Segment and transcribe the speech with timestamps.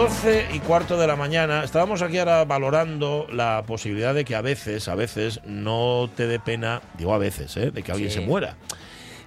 [0.00, 4.40] 12 y cuarto de la mañana, estábamos aquí ahora valorando la posibilidad de que a
[4.40, 7.70] veces, a veces, no te dé pena, digo a veces, ¿eh?
[7.70, 8.20] de que alguien Sí.
[8.20, 8.56] se muera.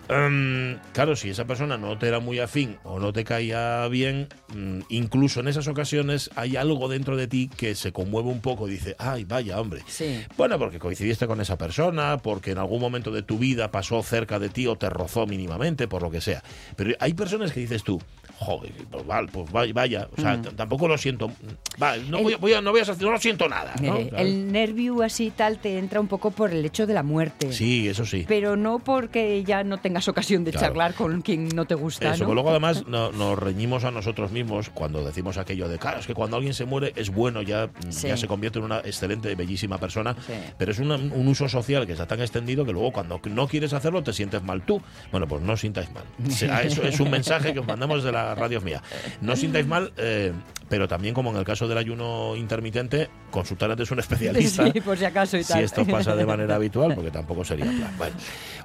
[0.10, 4.28] Em, claro, si esa persona no te era muy afín o no te caía bien,
[4.54, 8.68] mm, incluso en esas ocasiones hay algo dentro de ti que se conmueve un poco
[8.68, 9.82] y dice, ay, vaya hombre.
[9.88, 10.22] Sí.
[10.38, 14.40] Bueno, porque coincidiste con esa persona, porque en algún momento de tu vida pasó cerca
[14.40, 16.44] de ti o te rozó mínimamente, por lo que sea.
[16.76, 18.02] Pero hay personas que dices tú,
[18.38, 20.56] joder, pues, vale, pues vaya, o sea, Mm.
[20.56, 21.32] tampoco lo siento.
[21.78, 23.74] Vale, no, El- voy, a- voy a, no voy a no lo siento nada.
[23.82, 23.98] ¿no?
[24.10, 24.18] Claro.
[24.18, 27.52] el nervio así tal te entra un poco por el hecho de la muerte.
[27.54, 28.26] Sí, eso sí.
[28.28, 30.68] Pero no porque ya no tengas ocasión de Claro.
[30.68, 32.30] charlar con quien no te gusta, Eso, ¿no?
[32.30, 36.08] que luego además no- nos reñimos a nosotros mismos cuando decimos aquello de, claro, es
[36.08, 38.08] que cuando alguien se muere es bueno, ya, Sí.
[38.08, 40.34] ya se convierte en una excelente, bellísima persona, Sí.
[40.58, 43.72] pero es una- un uso social que está tan extendido que luego cuando no quieres
[43.74, 44.82] hacerlo te sientes mal tú.
[45.12, 46.06] Bueno, pues no os sintáis mal.
[46.28, 48.82] O sea, eso es un mensaje que os mandamos de la radio mía.
[49.22, 50.34] No os sintáis mal, eh,
[50.74, 54.64] pero también como en el caso del ayuno intermitente, consultar antes a un especialista.
[54.74, 57.92] Sí, por si acaso y Si esto pasa de manera habitual, porque tampoco sería plan.
[57.96, 58.16] Bueno,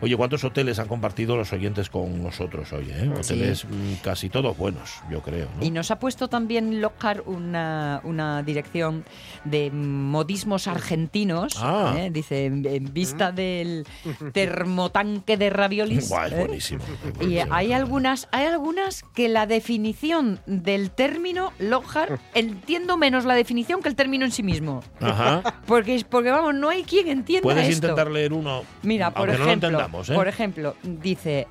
[0.00, 2.88] oye, ¿cuántos hoteles han compartido los oyentes con nosotros hoy?
[2.90, 3.10] eh?
[3.14, 5.48] Hoteles mm, casi todos buenos, yo creo.
[5.54, 5.62] ¿no?
[5.62, 9.04] Y nos ha puesto también Lockhart una, una dirección
[9.44, 11.56] de modismos argentinos.
[11.58, 11.94] Ah.
[11.94, 12.10] ¿eh?
[12.10, 13.86] Dice, en, en vista del
[14.32, 16.10] termotanque de raviolis.
[16.10, 16.36] Es ¿eh?
[16.38, 16.84] buenísimo.
[17.20, 21.97] Y hay algunas, hay algunas que la definición del término Lockhart
[22.34, 24.82] entiendo menos la definición que el término en sí mismo.
[25.00, 25.42] Ajá.
[25.66, 27.86] Porque, porque vamos, no hay quien entienda Puedes esto.
[27.86, 28.62] intentar leer uno.
[28.82, 30.14] Mira, por aunque no lo ejemplo, entendamos, ¿eh?
[30.14, 31.46] por ejemplo, dice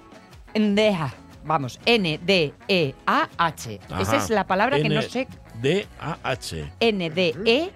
[0.55, 1.13] Ndeha,
[1.45, 3.79] vamos, N D E A H.
[3.99, 5.27] Esa es la palabra que no sé.
[5.61, 6.71] D-A-H.
[6.79, 7.71] N D E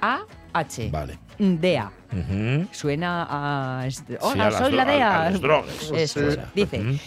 [0.00, 0.20] A
[0.52, 0.90] H.
[0.90, 1.18] Vale.
[1.38, 2.66] Ujú.
[2.72, 5.22] Suena a Sí, Hola, a las soy la DEA.
[5.26, 5.90] a las drogas.
[5.94, 6.38] Eso, Sí.
[6.54, 6.98] dice.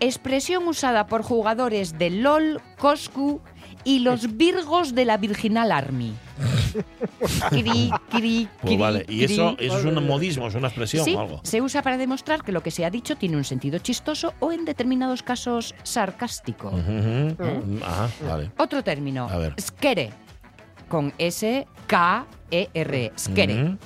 [0.00, 3.40] Expresión usada por jugadores de LOL, Coscu
[3.84, 6.12] y los Virgos de la Virginal Army.
[7.50, 9.06] Cri, cri, Pues cri, vale.
[9.08, 11.40] ¿Y eso, es un modismo, es una expresión Sí, o algo?
[11.44, 14.50] se usa para demostrar que lo que se ha dicho tiene un sentido chistoso o
[14.52, 16.68] en determinados casos sarcástico.
[16.68, 17.36] Ujú.
[17.84, 18.50] Ajá, vale.
[18.58, 19.54] Otro término, A ver.
[19.60, 20.10] skere,
[20.88, 23.78] con S-K-E-R, skere, Ujú.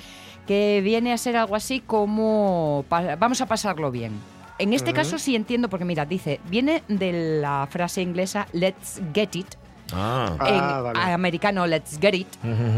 [0.47, 4.13] que viene a ser algo así como vamos a pasarlo bien.
[4.57, 9.29] En este caso sí entiendo, porque mira, dice, viene de la frase inglesa let's get
[9.35, 9.45] it,
[9.93, 10.35] Ah.
[10.45, 10.99] en Ah, vale.
[11.13, 12.27] americano let's get it,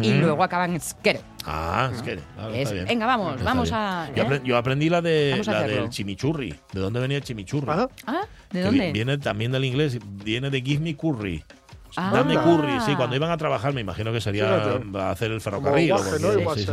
[0.01, 1.22] y luego acaban en skere.
[1.45, 2.01] Ah, Es-
[2.53, 2.85] está bien.
[2.88, 3.75] venga, vamos, Está vamos bien.
[3.81, 4.41] a- Yo, ¿eh?
[4.44, 6.55] yo aprendí la, de, la del chimichurri.
[6.72, 7.69] ¿De dónde venía el chimichurri?
[7.69, 7.89] Ajá.
[8.05, 8.85] Ah, ¿de dónde?
[8.88, 11.44] vi- Viene también del inglés, viene de give me curry.
[11.97, 12.11] Ah.
[12.13, 14.63] Dame curry, sí, cuando iban a trabajar me imagino que sería
[14.95, 15.93] a hacer el ferrocarril.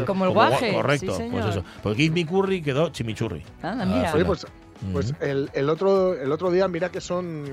[0.06, 1.64] Como el gua- guaje, Correcto, sí, pues eso.
[1.82, 3.42] Pues give me curry quedó chimichurri.
[3.62, 4.12] Ah, mira.
[4.14, 4.46] Oye, pues,
[4.92, 7.46] pues el, el otro, el otro día, mira que son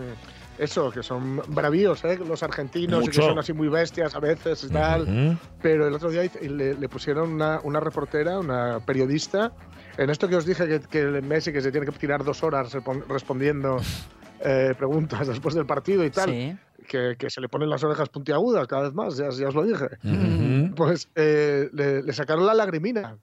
[0.57, 2.17] eso, que son bravíos, ¿eh?
[2.17, 3.21] los argentinos, y Mucho.
[3.21, 5.01] que son así muy bestias a veces y tal.
[5.03, 5.38] Ujú.
[5.61, 9.51] Pero el otro día le, le pusieron una, una reportera, una periodista,
[9.97, 12.43] en esto que os dije que, que el Messi que se tiene que tirar dos
[12.43, 12.75] horas
[13.07, 13.77] respondiendo
[14.41, 16.55] eh, preguntas después del partido y tal, Sí.
[16.87, 19.63] que, que se le ponen las orejas puntiagudas cada vez más, ya, ya os lo
[19.63, 19.87] dije.
[20.03, 20.75] Ujú.
[20.75, 23.17] Pues eh, le, le sacaron la lagrimina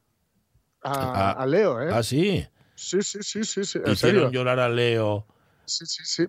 [0.83, 0.93] a,
[1.31, 1.91] Ah, a Leo, ¿eh?
[1.93, 2.45] Ah, sí.
[2.75, 4.19] Sí, sí, sí, sí, sí, en serio.
[4.23, 5.27] Hicieron llorar a Leo.
[5.65, 6.27] Sí, sí, sí,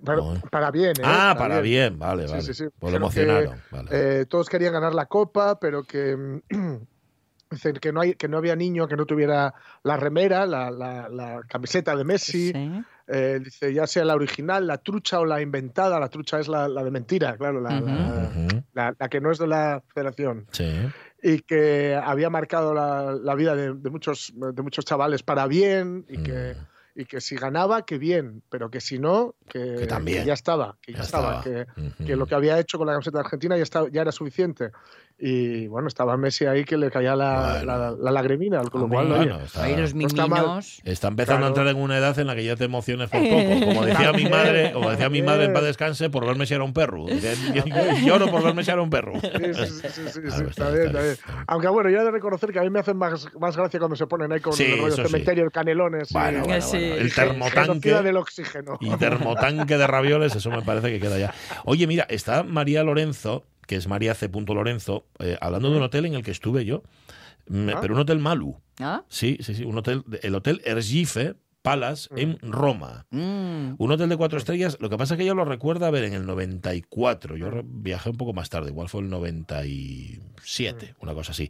[0.51, 1.03] para, bien, ¿eh?
[1.03, 2.41] Ah, para bien, vale, vale.
[2.41, 2.65] sí, sí.
[2.79, 3.59] Pues lo que, emocionaron.
[3.71, 3.89] Vale.
[3.91, 6.15] Eh, todos querían ganar la copa, pero que
[6.49, 6.75] mm,
[7.49, 9.53] dicen que no hay, que no había niño que no tuviera
[9.83, 12.51] la remera, la, la- la camiseta de Messi.
[12.51, 12.81] Sí.
[13.07, 15.99] Eh, dice ya sea la original, la trucha o la inventada.
[15.99, 18.63] La trucha es la, la de mentira, claro, la, la- Ujú.
[18.73, 20.71] la- la que no es de la Federación Sí.
[21.21, 26.05] y que había marcado la, la vida de, de muchos de muchos chavales para bien
[26.07, 26.55] y que
[26.95, 30.21] y que si ganaba, que bien, pero que si no, que, Que también.
[30.21, 31.65] que ya estaba, que ya, Ya estaba, estaba.
[31.97, 34.11] que, que lo que había hecho con la camiseta de Argentina ya, estaba, ya era
[34.11, 34.71] suficiente.
[35.19, 37.65] Y bueno, estaba Messi ahí que le caía la, Bueno.
[37.65, 40.81] la, la lagrimina, con lo oye, está- Ahí los miminos.
[40.83, 41.45] Está empezando Claro.
[41.45, 43.59] a entrar en una edad en la que ya te emociones por poco.
[43.65, 46.63] Como decía mi madre, como decía mi madre en paz descanse, por verme si era
[46.63, 47.05] un perro.
[48.03, 49.13] Lloro por verme si era un perro.
[49.21, 51.15] Sí, sí, sí, sí, sí, sí, Claro, está bien, está bien.
[51.47, 53.95] Aunque bueno, yo he de reconocer que a mí me hacen más, más gracia cuando
[53.95, 55.03] se ponen ahí con Sí, el rollo sí.
[55.03, 56.11] cementerio, el canelones.
[56.11, 56.77] y- Bueno, bueno, Sí.
[56.77, 56.95] bueno.
[56.95, 57.93] El termotanque.
[57.93, 58.77] del oxígeno.
[58.81, 61.33] Y termotanque de ravioles, eso me parece que queda ya.
[61.65, 64.29] Oye, mira, está María Lorenzo, que es María C.
[64.29, 66.83] Lorenzo, eh, hablando de un hotel en el que estuve yo,
[67.47, 67.77] mm, Ah.
[67.81, 68.57] pero un hotel Malu.
[68.79, 69.03] ¿Ah?
[69.09, 73.07] Sí, sí, sí, un hotel, el Hotel Ergife Palace en Roma.
[73.09, 73.75] Mm.
[73.79, 76.03] Un hotel de cuatro estrellas, lo que pasa es que ella lo recuerda a ver
[76.03, 77.37] en el 94.
[77.37, 81.49] Yo re- viajé un poco más tarde, igual fue el 97, una cosa así.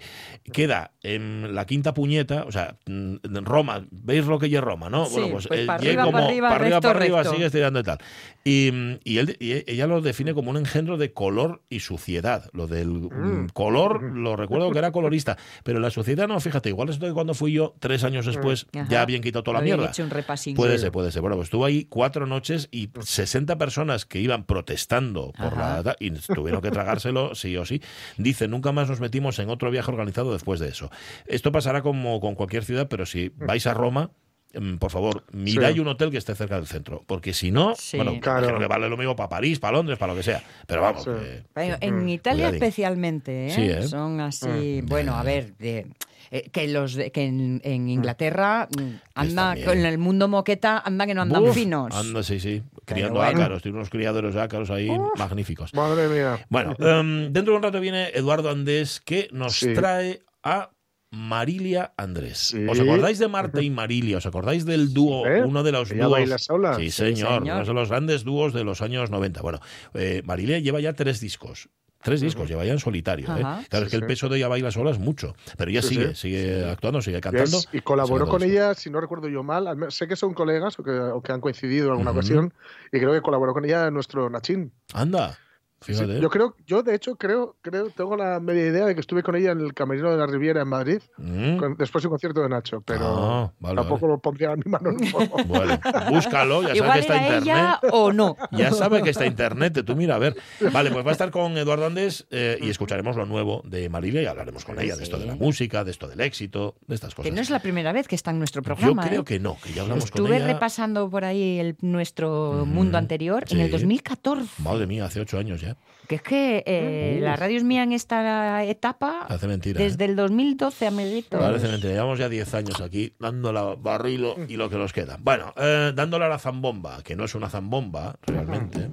[0.51, 4.89] Queda en la quinta puñeta, o sea, mm, en Roma, ¿veis lo que es Roma,
[4.89, 5.05] no?
[5.07, 7.83] Sí, pues para llega arriba, para arriba, para arriba, recto, para arriba, sigue estirando y
[7.83, 7.97] tal.
[8.43, 12.49] Y, mm, y él- y ella lo define como un engendro de color y suciedad.
[12.53, 16.89] Lo del mm, color, lo recuerdo que era colorista, pero la suciedad no, fíjate, igual
[16.89, 18.87] es que cuando fui yo, tres años después, Ajá.
[18.89, 19.87] ya habían quitado toda la mierda.
[19.89, 20.55] hecho un repasín.
[20.55, 21.21] Puede ser, puede ser.
[21.21, 25.81] Bueno, pues estuvo ahí cuatro noches y 60 personas que iban protestando por Ajá.
[25.83, 27.81] la y tuvieron que tragárselo sí o sí.
[28.17, 30.89] Dice, nunca más nos metimos en otro viaje organizado después de eso.
[31.25, 34.11] Esto pasará como con cualquier ciudad, pero si vais a Roma,
[34.53, 35.79] mm, por favor, miráis Sí.
[35.79, 37.97] un hotel que esté cerca del centro, porque si no, Sí.
[37.97, 38.47] bueno, Claro.
[38.47, 40.43] creo que vale lo mismo para París, para Londres, para lo que sea.
[40.67, 41.09] Pero vamos, Sí.
[41.11, 42.63] eh, Bueno, en Italia Cuidadín.
[42.63, 43.49] especialmente, ¿eh?
[43.51, 43.87] Sí, ¿eh?
[43.87, 44.85] Son así, Mm.
[44.87, 45.87] bueno, a ver, de-
[46.35, 51.05] eh, que los de- que en, en Inglaterra mm, anda con el mundo moqueta anda
[51.05, 51.93] que no andan uf, finos.
[51.95, 53.39] anda, sí, sí, criando bueno.
[53.39, 55.73] ácaros, tiene unos criaderos de ácaros ahí magníficos.
[55.73, 56.45] Madre mía.
[56.49, 59.73] Bueno, em, dentro de un rato viene Eduardo Andés que nos Sí.
[59.73, 60.71] trae a
[61.11, 62.39] Marilia Andrés.
[62.39, 62.65] Sí.
[62.67, 64.17] ¿Os acordáis de Marta y Marilia?
[64.17, 65.27] ¿Os acordáis del dúo?
[65.27, 65.43] ¿Eh?
[65.43, 66.11] Uno de los Ella dúos.
[66.17, 66.75] baila sola.
[66.75, 67.43] Sí, señor.
[67.43, 69.41] Uno de los grandes dúos de los años 90.
[69.43, 69.59] Bueno,
[69.93, 71.69] eh, Marilia lleva ya tres discos.
[72.03, 73.25] Tres discos, lleva ya en solitario.
[73.35, 73.41] ¿eh?
[73.69, 75.35] Claro, es Sí, que el peso de ella baila sola es mucho.
[75.57, 76.15] Pero ella Sí, sigue, sí.
[76.15, 77.57] sigue actuando, sigue cantando.
[77.59, 80.33] es- y colaboró con ella, si no recuerdo yo mal, al menos- sé que son
[80.33, 82.53] colegas o que, o que han coincidido en alguna ocasión,
[82.91, 84.71] y creo que colaboró con ella nuestro Nachín.
[84.93, 85.37] Anda,
[85.85, 89.23] Sí, yo creo, yo de hecho creo, creo, tengo la media idea de que estuve
[89.23, 91.57] con ella en el Camerino de la Riviera en Madrid, Mm.
[91.57, 94.63] con- después de un concierto de Nacho, pero Ah, vale, tampoco lo pondría a mi
[94.65, 95.37] mano en el fuego.
[95.45, 97.43] Bueno, búscalo, ya sabes que está internet.
[97.43, 98.37] ella o no.
[98.51, 100.35] Ya sabe que está internet, tú mira, a ver.
[100.71, 104.21] Vale, pues va a estar con Eduardo Andés eh, y escucharemos lo nuevo de Marilia
[104.21, 107.13] y hablaremos con ella de esto de la música, de esto del éxito, de estas
[107.15, 107.29] cosas.
[107.29, 109.07] Que no es la primera vez que está en nuestro Yo programa.
[109.07, 109.25] creo ¿eh?
[109.25, 110.47] que no, que ya hablamos con Estuve ella.
[110.47, 114.61] repasando por ahí el, nuestro mundo anterior en el 2014.
[114.61, 115.72] Madre mía, hace ocho años ya.
[116.07, 119.79] Que es que eh, la radio es mía en esta etapa Hace mentira.
[119.79, 119.83] ¿eh?
[119.85, 121.39] desde el 2012, amiguitos.
[121.39, 121.93] Parece mentira.
[121.93, 125.17] Llevamos ya 10 años aquí dando la barrilo y lo que nos queda.
[125.21, 128.89] Bueno, eh, dándole a la zambomba, que no es una zambomba realmente.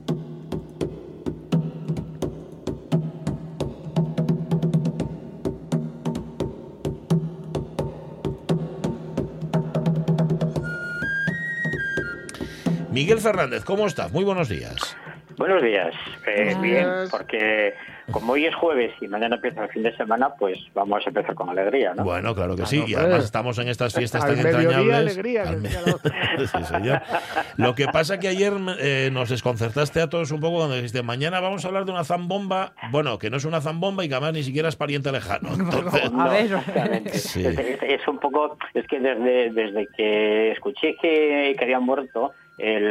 [12.92, 14.12] Miguel Fernández, ¿cómo estás?
[14.12, 14.96] Muy buenos días.
[15.40, 15.94] Buenos días.
[16.26, 17.08] Eh, Buenos bien, días.
[17.10, 17.72] porque
[18.10, 21.34] como hoy es jueves y mañana empieza el fin de semana, pues vamos a empezar
[21.34, 22.04] con alegría, ¿no?
[22.04, 22.76] Bueno, claro que sí.
[22.76, 24.94] Claro, Y además estamos en estas fiestas Al tan entrañables.
[24.94, 25.69] alegría, Al me-.
[26.46, 27.00] Sí, señor.
[27.56, 31.40] Lo que pasa que ayer eh, nos desconcertaste a todos un poco cuando dijiste, mañana
[31.40, 34.35] vamos a hablar de una zambomba, bueno, que no es una zambomba y que además
[34.35, 35.49] ni siquiera es pariente lejano.
[35.59, 36.44] Entonces, A ver.
[36.44, 37.18] exactamente.
[37.18, 37.47] Sí.
[37.47, 42.32] Es, es- es un poco, es que desde, desde que escuché que, que había muerto
[42.62, 42.85] el,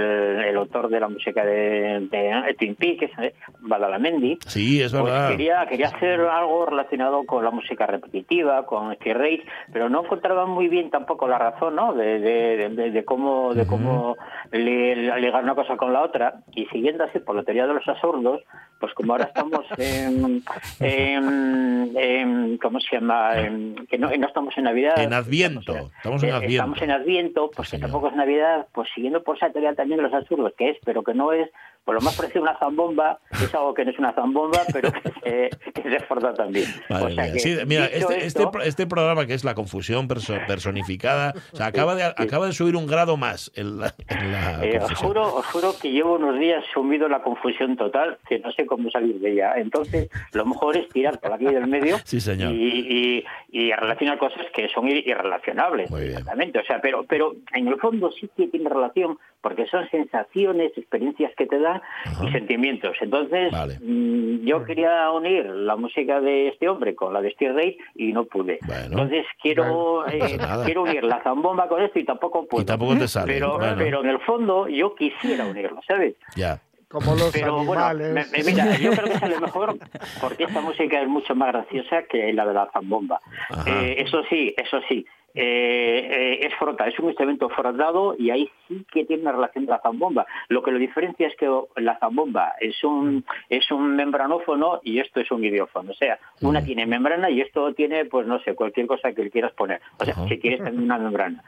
[0.46, 5.30] el autor de la música de, de Twin Peaks, eh, Badalamenti, sí, es Pues verdad.
[5.30, 10.46] quería, quería hacer algo relacionado con la música repetitiva, con Steve Reich, pero no encontraba
[10.46, 11.94] muy bien tampoco la razón, ¿no?
[11.94, 14.16] De, de, de- de cómo, de cómo
[14.52, 16.36] li- ligar una cosa con la otra.
[16.56, 18.42] Y siguiendo así por la teoría de los absurdos,
[18.80, 20.42] pues como ahora estamos en,
[20.80, 23.38] en- en- ¿cómo se llama?
[23.40, 25.00] En- que no, no estamos en Navidad.
[25.00, 26.56] En Adviento, estamos en Eh, Adviento.
[26.56, 29.98] Estamos en Adviento, pues Sí, que tampoco es Navidad, pues siguiendo por esa teoría también
[29.98, 31.50] de los absurdos, que es, pero que no es,
[31.90, 34.92] por lo más parecido a una zambomba, es algo que no es una zambomba, pero
[34.92, 36.68] que se, que se esforza también.
[36.88, 37.34] Madre O sea mía.
[37.34, 41.56] que, Sí, mira, este, este, esto, este programa que es la confusión perso- personificada, o
[41.58, 44.94] sea, acaba de, acaba de subir un grado más en la, en la eh, os,
[44.94, 48.68] juro, os juro que llevo unos días sumido en la confusión total, que no sé
[48.68, 49.54] cómo salir de ella.
[49.58, 52.52] Entonces, lo mejor es tirar por aquí del medio Sí, señor.
[52.54, 55.90] y, y, y relacionar cosas que son ir- irrelacionables.
[55.90, 56.12] Muy bien.
[56.12, 56.60] Exactamente.
[56.60, 61.32] O sea, pero, pero en el fondo sí que tiene relación, porque son sensaciones, experiencias
[61.36, 61.79] que te dan
[62.24, 62.96] y sentimientos.
[63.02, 63.78] Entonces, Vale.
[63.82, 68.14] mm, yo quería unir la música de este hombre con la de Steve Ray y
[68.14, 68.60] no pude.
[68.66, 68.84] Bueno.
[68.86, 72.62] Entonces, quiero, eh, quiero unir la zambomba con esto y tampoco puedo.
[72.64, 73.34] Y tampoco te sale.
[73.34, 76.16] pero, bueno, pero en el fondo yo quisiera unirlo, ¿sabes?
[76.36, 76.60] ya.
[76.92, 79.78] Como los Pero bueno, me- me- mira, yo creo que sale mejor
[80.20, 83.20] porque esta música es mucho más graciosa que la de la zambomba.
[83.68, 85.06] Eh, eso sí, eso sí.
[85.36, 89.66] Eh, eh, es frota, es un instrumento frotado y ahí sí que tiene una relación
[89.66, 90.26] con la zambomba.
[90.48, 95.20] Lo que lo diferencia es que la zambomba es un es un membranófono y esto
[95.20, 95.92] es un idiófono.
[95.92, 99.32] O sea, una tiene membrana y esto tiene, pues no sé, cualquier cosa que le
[99.32, 99.82] quieras poner.
[100.00, 100.28] O sea, Ajá.
[100.28, 101.44] si quieres también una membrana.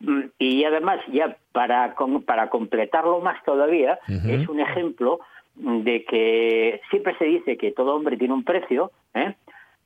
[0.00, 1.94] Mm, Y además, ya para,
[2.26, 5.20] para completarlo más todavía, es un ejemplo
[5.56, 9.34] de que siempre se dice que todo hombre tiene un precio, ¿eh?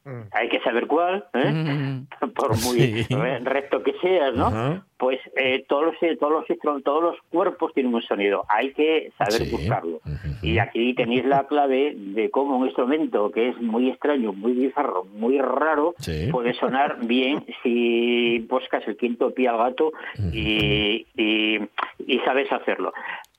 [0.09, 0.23] Mm.
[0.33, 1.51] hay que saber cuál, ¿eh?
[1.51, 2.07] Mm.
[2.35, 3.15] por muy Sí.
[3.15, 4.83] re- recto que seas, ¿no?
[4.97, 9.45] Pues eh, todos los todos los todos los cuerpos tienen un sonido, hay que saber
[9.45, 9.51] Sí.
[9.53, 10.01] buscarlo.
[10.43, 15.05] Y aquí tenéis la clave de cómo un instrumento que es muy extraño, muy bizarro,
[15.05, 16.29] muy raro, Sí.
[16.33, 19.93] puede sonar bien si buscas el quinto pie al gato
[20.33, 21.59] y, y,
[22.07, 22.93] y sabes hacerlo.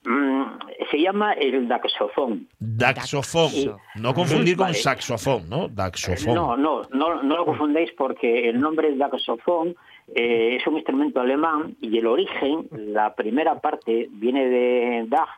[0.05, 0.43] Mm,
[0.91, 2.47] se llama el daxofón.
[2.59, 3.51] Daxofón.
[3.95, 4.77] No confundir con Vale.
[4.77, 5.67] saxofón, ¿no?
[5.67, 6.35] Daxofón.
[6.35, 9.75] No, no, no, no lo confundéis porque el nombre daxofón
[10.15, 15.29] eh, es un instrumento alemán y el origen, la primera parte, viene de Dach,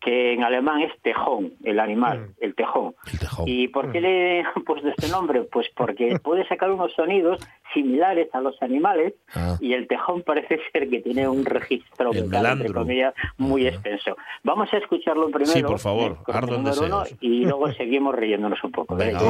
[0.00, 2.94] que en alemán es tejón, el animal, el tejón.
[3.12, 3.44] El tejón.
[3.48, 5.42] ¿Y por qué le he puesto este nombre?
[5.42, 7.38] Pues porque puede sacar unos sonidos
[7.74, 9.56] similares a los animales Ah.
[9.60, 13.76] y el tejón parece ser que tiene un registro vocal, entre comillas, muy Ajá.
[13.76, 14.16] extenso.
[14.44, 15.52] Vamos a escucharlo primero.
[15.52, 18.94] Sí, por favor, eh, el ardo uno, y luego seguimos riéndonos un poco.
[18.96, 19.20] Venga.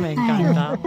[0.00, 0.78] Me encanta.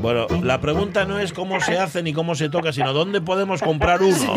[0.00, 3.62] Bueno, la pregunta no es cómo se hace ni cómo se toca, sino dónde podemos
[3.62, 4.34] comprar uno.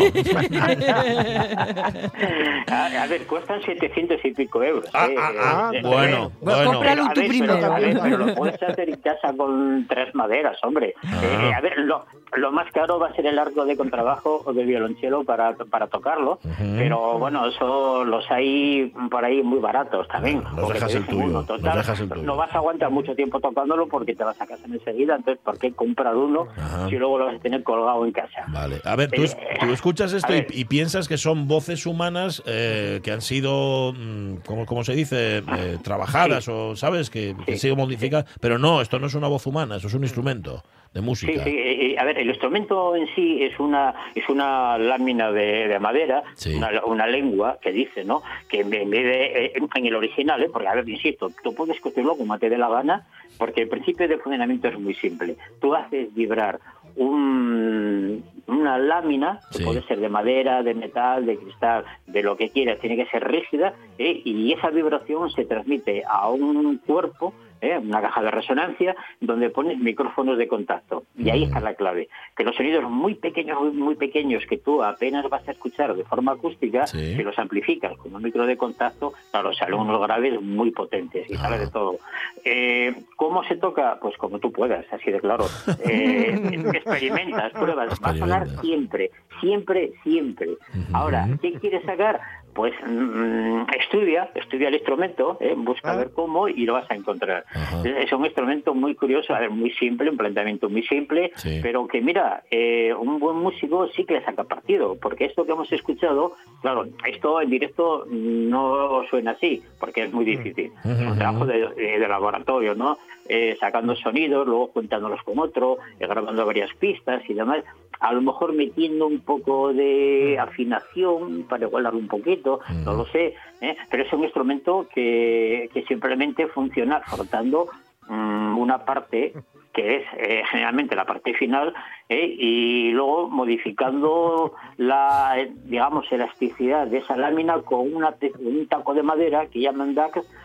[2.66, 4.88] A, a ver, cuestan 700 y pico euros.
[4.94, 6.72] Ah, eh, ah, ah, eh, bueno, eh, bueno.
[6.72, 7.54] cómpralo tú primero.
[7.54, 10.94] Pero, a ver, pero lo puedes hacer en casa con tres maderas, hombre.
[11.04, 11.20] Ah.
[11.22, 14.52] Eh, a ver, lo, lo más caro va a ser el arco de contrabajo o
[14.52, 20.42] de violonchelo para, para tocarlo, pero bueno, eso los hay por ahí muy baratos también.
[20.42, 22.22] Que dejas el tuyo, uno, nos total, dejas el tuyo.
[22.22, 25.58] No vas a aguantar mucho tiempo tocándolo porque te vas a casa enseguida, entonces ¿por
[25.58, 26.88] qué comprar uno Ajá.
[26.88, 28.44] si luego lo vas a tener colgado en casa?
[28.48, 28.80] Vale.
[28.84, 33.12] A ver, tú, es- tú escuchas esto y, piensas que son voces humanas eh, que
[33.12, 35.38] han sido, mm, ¿cómo, cómo se dice?
[35.38, 37.10] Eh, trabajadas o, ¿sabes?
[37.10, 37.68] Que, que han Sí.
[37.68, 38.26] sido modificadas.
[38.40, 40.62] Pero no, esto no es una voz humana, eso es un instrumento
[40.94, 41.44] de Sí, música.
[41.44, 45.68] sí, eh, eh, a ver, el instrumento en sí es una es una lámina de,
[45.68, 46.54] de madera, Sí.
[46.54, 48.22] una, una lengua que dice, ¿no?
[48.48, 50.48] Que en vez de, eh, en el original, ¿eh?
[50.52, 53.06] porque a ver, insisto, tú puedes construirlo como te dé la gana,
[53.38, 55.36] porque el principio de funcionamiento es muy simple.
[55.60, 56.60] Tú haces vibrar
[56.96, 59.64] un, una lámina, que Sí.
[59.64, 63.26] puede ser de madera, de metal, de cristal, de lo que quieras, tiene que ser
[63.26, 64.20] rígida, ¿eh?
[64.24, 67.34] y esa vibración se transmite a un cuerpo
[67.64, 67.78] ¿eh?
[67.78, 71.04] una caja de resonancia donde pones micrófonos de contacto.
[71.16, 72.08] Y ahí está la clave.
[72.36, 76.04] Que los sonidos muy pequeños, muy, muy pequeños que tú apenas vas a escuchar de
[76.04, 77.14] forma acústica, Sí.
[77.16, 81.34] si los amplificas con un micro de contacto, claro, salen unos graves muy potentes y
[81.34, 81.96] sale de todo.
[82.44, 83.98] Eh, ¿Cómo se toca?
[84.00, 85.46] Pues como tú puedas, así de claro.
[85.88, 86.34] Eh,
[86.74, 90.48] experimentas, pruebas, va a sonar siempre, siempre, siempre.
[90.92, 92.20] Ahora, ¿qué quieres sacar?
[92.54, 95.54] Pues mm, estudia, estudia el instrumento, ¿eh?
[95.56, 95.96] busca Ah.
[95.96, 97.44] ver cómo y lo vas a encontrar.
[97.52, 97.82] Ajá.
[97.84, 101.58] Es un instrumento muy curioso, a ver, muy simple, un planteamiento muy simple, Sí.
[101.62, 105.52] pero que mira, eh, un buen músico sí que le saca partido, porque esto que
[105.52, 110.70] hemos escuchado, claro, esto en directo no suena así, porque es muy difícil.
[110.84, 112.98] Es un trabajo de- de laboratorio, ¿no?
[113.26, 117.64] Eh, sacando sonidos, luego juntándolos con otro, eh, grabando varias pistas y demás.
[118.00, 123.34] A lo mejor metiendo un poco de afinación para igualar un poquito, no lo sé,
[123.62, 123.76] ¿eh?
[123.90, 127.68] pero es un instrumento que, que simplemente funciona frotando
[128.08, 129.32] mm, una parte
[129.74, 131.74] que es eh, generalmente la parte final
[132.08, 132.26] ¿eh?
[132.38, 139.46] y luego modificando la digamos elasticidad de esa lámina con una un taco de madera
[139.46, 140.43] que llaman DAC mm,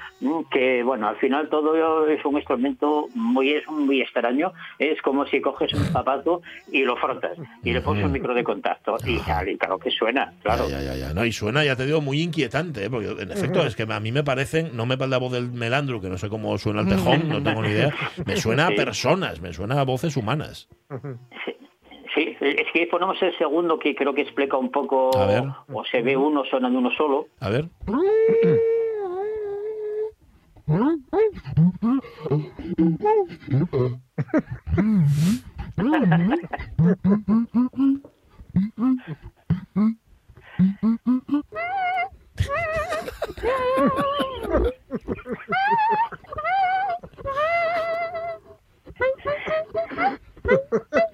[0.52, 5.42] que bueno al final todo es un instrumento muy es muy extraño es como si
[5.42, 9.58] coges un zapato y lo frotas y le pones un micro de contacto y sale
[9.58, 11.14] claro que suena claro Ya, ya, ya, ya.
[11.14, 12.90] No, y suena, ya te digo, muy inquietante, ¿eh?
[12.90, 16.02] porque en efecto es que a mí me parecen, no me la voz del melandro,
[16.02, 17.94] que no sé cómo suena el tejón, no tengo ni idea,
[18.26, 20.68] me suena a personas, me suena a voces humanas.
[22.16, 25.44] Sí, sí, es que ponemos el segundo que creo que explica un poco, A ver.
[25.72, 27.28] o se ve uno sonando uno solo.
[27.40, 27.66] A ver.
[30.70, 31.20] Ha ha
[50.92, 51.09] ha!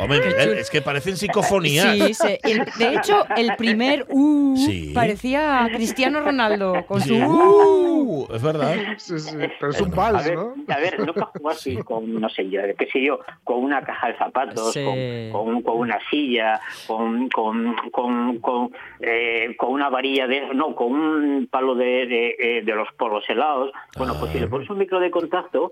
[0.00, 1.94] Hombre, Miguel, es que parecen psicofonías.
[1.94, 2.38] Sí, sí.
[2.42, 4.92] El- de hecho, el primer uh Sí.
[4.94, 7.22] parecía Cristiano Ronaldo con su Sí.
[7.22, 7.90] uh.
[8.02, 8.74] Uh, es verdad.
[8.96, 10.54] Sí, sí, pero es un A vals, ver, ¿no?
[10.68, 14.16] a ver, nunca jugaste con, no sé yo, qué sé yo, con una caja de
[14.16, 14.82] zapatos, Sí.
[15.30, 20.74] con, con, con una silla, con, con, con, con, eh, con una varilla de, no,
[20.74, 23.70] con un palo de, de, eh, de los polos helados.
[23.96, 24.40] Bueno, pues si Ah.
[24.42, 25.70] le pones un micro de contacto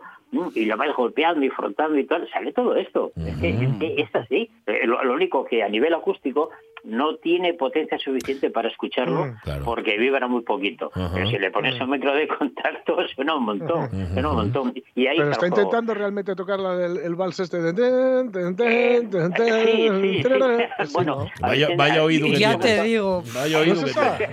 [0.54, 3.12] y lo vas golpeando y frotando y tal, sale todo esto.
[3.16, 4.50] Es, que, es que es así.
[4.66, 6.50] Eh, Lo, lo único que a nivel acústico
[6.84, 9.64] no tiene potencia suficiente para escucharlo Mm, claro.
[9.64, 10.90] porque vibra muy poquito.
[11.14, 14.74] Pero si le pones un micro de contacto suena un montón, suena un montón.
[14.94, 15.62] Y ahí Pero está está el juego.
[15.62, 17.72] intentando realmente tocar la del el vals este de...
[18.56, 19.08] Sí,
[20.00, 20.28] sí, sí.
[20.94, 23.22] Bueno, Vaya, vaya oído que Ya te digo.
[23.34, 23.86] Vaya oído ¿No
[24.18, 24.28] que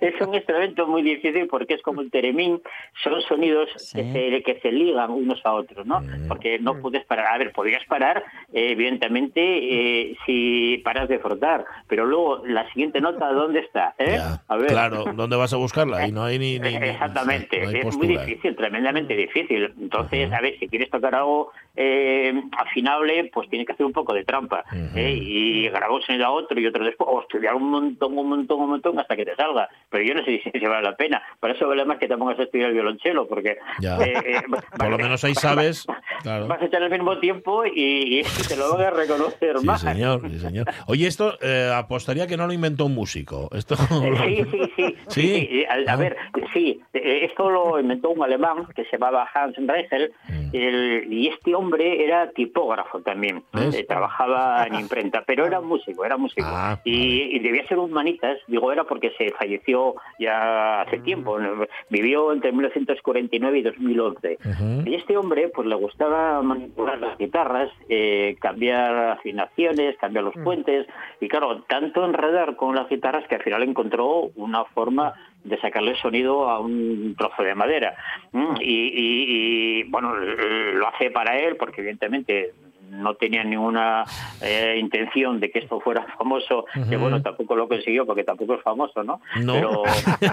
[0.06, 2.60] es un instrumento muy difícil porque es como el teremín,
[3.02, 3.98] son sonidos Sí.
[3.98, 6.00] que, se, que se ligan unos a otros, ¿no?
[6.28, 7.26] Porque no puedes parar.
[7.34, 11.53] A ver, podrías parar, eh, evidentemente, eh, si paras de frotar,
[11.88, 13.94] pero luego la siguiente nota, ¿dónde está?
[13.98, 14.16] ¿Eh?
[14.16, 14.68] Ya, A ver.
[14.68, 15.98] Claro, ¿dónde vas a buscarla?
[15.98, 16.56] Ahí no hay ni.
[16.64, 19.74] Exactamente, no hay es muy difícil, tremendamente difícil.
[19.80, 24.12] Entonces, a ver, si quieres tocar algo eh, afinable, pues tienes que hacer un poco
[24.14, 24.64] de trampa
[24.94, 25.18] ¿eh?
[25.20, 28.60] y grabar un sonido a otro y otro después, o estudiar un montón, un montón,
[28.60, 29.68] un montón hasta que te salga.
[29.90, 31.22] Pero yo no sé si, si vale la pena.
[31.40, 33.98] Para eso vale más que te pongas a estudiar el violonchelo, porque Ya.
[33.98, 34.42] eh, eh,
[34.78, 35.86] Por lo menos ahí sabes.
[36.22, 36.46] Claro.
[36.46, 39.80] vas a echar al mismo tiempo y, y te lo van a reconocer Sí, más.
[39.80, 40.66] señor, sí, señor.
[40.86, 43.48] Oye, esto eh, apostaría que no lo inventó un músico.
[43.52, 44.96] Esto Sí, sí, sí.
[45.08, 45.64] ¿Sí?
[45.68, 45.96] A, a Ah.
[45.96, 46.16] ver,
[46.52, 50.50] sí, eh, esto lo inventó un alemán que se llamaba Hans Reichel Mm.
[50.52, 51.63] el- y este hombre
[52.04, 53.42] era tipógrafo también.
[53.54, 56.46] Eh, trabajaba en imprenta, pero era músico, era músico.
[56.48, 61.38] Ah, y, y debía ser un manitas, digo, era porque se falleció ya hace tiempo.
[61.38, 61.66] ¿no?
[61.88, 64.38] Vivió entre 1949 y 2011.
[64.44, 64.90] Ujú.
[64.90, 70.86] Y este hombre, pues le gustaba manipular las guitarras, eh, cambiar afinaciones, cambiar los puentes,
[71.20, 75.94] y claro, tanto enredar con las guitarras que al final encontró una forma de sacarle
[75.96, 77.94] sonido a un trozo de madera.
[78.32, 82.52] Mm, Y, y- y, bueno, lo hace para él, porque evidentemente
[82.90, 84.04] no tenía ninguna
[84.40, 88.62] eh, intención de que esto fuera famoso, que bueno, tampoco lo consiguió porque tampoco es
[88.62, 89.20] famoso, ¿no?
[89.40, 89.52] No.
[89.54, 89.82] Pero,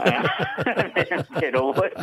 [1.40, 1.96] pero bueno,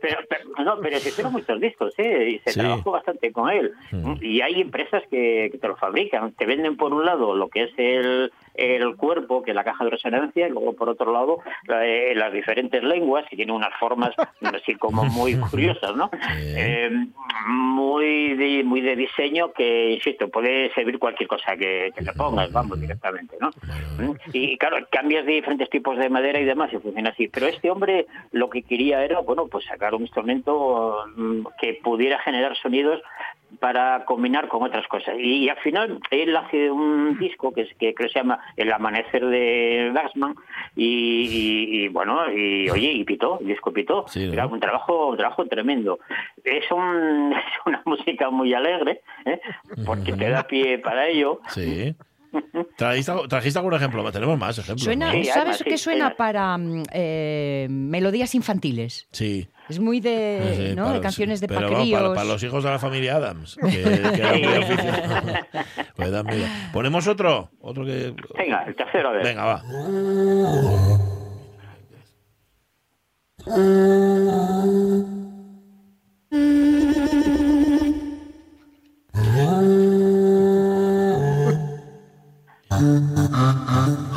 [0.00, 2.30] pero, pero- no, pero se hicieron muchos discos, ¿eh?
[2.32, 2.60] Y se Sí.
[2.60, 3.72] trabajó bastante con él.
[4.20, 6.32] Y hay empresas que, que te lo fabrican.
[6.32, 9.84] Te venden por un lado lo que es el, el cuerpo, que es la caja
[9.84, 11.38] de resonancia, y luego por otro lado
[11.82, 14.10] eh, las diferentes lenguas, que tienen unas formas
[14.42, 16.10] así como muy curiosas, ¿no?
[16.38, 16.90] Eh,
[17.46, 22.52] muy, de, muy de diseño que, insisto, puede servir cualquier cosa que, que le pongas,
[22.52, 23.50] vamos, directamente, ¿no?
[24.32, 27.28] Y claro, cambias de diferentes tipos de madera y demás y funciona así.
[27.28, 32.18] Pero este hombre lo que quería era, bueno, pues sacar un instrumento mm, que pudiera
[32.20, 33.00] generar sonidos
[33.58, 35.14] para combinar con otras cosas.
[35.18, 38.72] Y, al final él hace un disco que, es, que creo que se llama El
[38.72, 40.34] Amanecer de Gassman
[40.76, 44.04] y, y- y, bueno, y oye, y pitó, el disco pitó.
[44.08, 44.32] Sí, ¿no?
[44.32, 45.98] Era un trabajo, un trabajo tremendo.
[46.44, 49.40] Es, un, es una música muy alegre, ¿eh?
[49.84, 51.40] porque te da pie para ello.
[51.48, 51.94] Sí.
[52.76, 54.12] ¿Trajiste, trajiste algún ejemplo?
[54.12, 54.84] Tenemos más ejemplos.
[54.84, 55.12] Suena, ¿no?
[55.12, 59.08] Sí, ¿Sabes además, qué sí, suena para mm, eh, melodías infantiles?
[59.10, 59.48] Sí.
[59.70, 60.84] Es muy de, Sí, ¿no?
[60.84, 64.20] para- de canciones de pero para, para los hijos de la familia Adams, que, que
[64.20, 65.32] era muy aficionado.
[65.96, 66.46] Pues da miedo.
[66.72, 68.14] Ponemos otro, otro que.
[68.38, 69.22] Venga, el tercero, a ver.
[69.22, 69.62] Venga, va.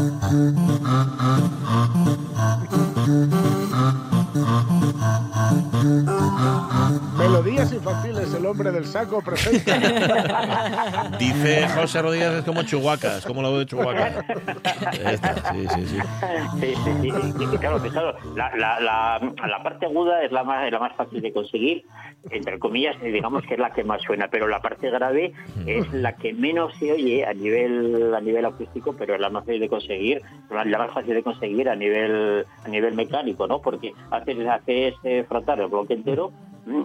[0.00, 0.60] Uh-huh.
[7.20, 9.76] Melodías infantiles, el hombre del saco presenta.
[11.18, 14.08] Dice José Rodríguez es como Chihuahua, es como la voz de Chihuahua.
[15.04, 15.98] Esta, sí, sí, sí.
[16.60, 20.44] Sí, sí, sí, sí, claro, que claro, la, la, la, la parte aguda es la
[20.44, 21.84] más, la más fácil de conseguir,
[22.30, 25.32] entre comillas, digamos que es la que más suena, pero la parte grave
[25.66, 29.44] es la que menos se oye a nivel a nivel acústico, pero es la más
[29.44, 33.60] fácil de conseguir, la la más fácil de conseguir a nivel a nivel mecánico, ¿no?
[33.60, 36.32] Porque haces, haces eh, frotar el bloque entero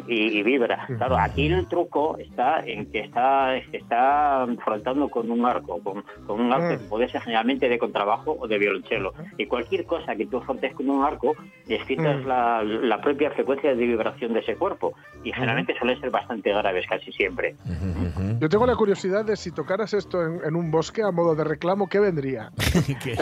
[0.08, 0.86] y, y vibra.
[0.98, 6.42] Claro, aquí el truco está en que está, está frontando con un arco, con, con
[6.42, 6.70] un arco Mm.
[6.70, 9.14] que puede ser generalmente de contrabajo o de violonchelo.
[9.38, 11.36] Y cualquier cosa que tú frontes con un arco,
[11.68, 12.28] excitas Mm.
[12.28, 14.94] la, la propia frecuencia de vibración de ese cuerpo.
[15.24, 17.56] Y generalmente suelen ser bastante graves casi siempre.
[18.40, 21.44] Yo tengo la curiosidad de si tocaras esto en, en un bosque a modo de
[21.44, 22.52] reclamo, ¿qué vendría?
[23.04, 23.16] ¿Qué?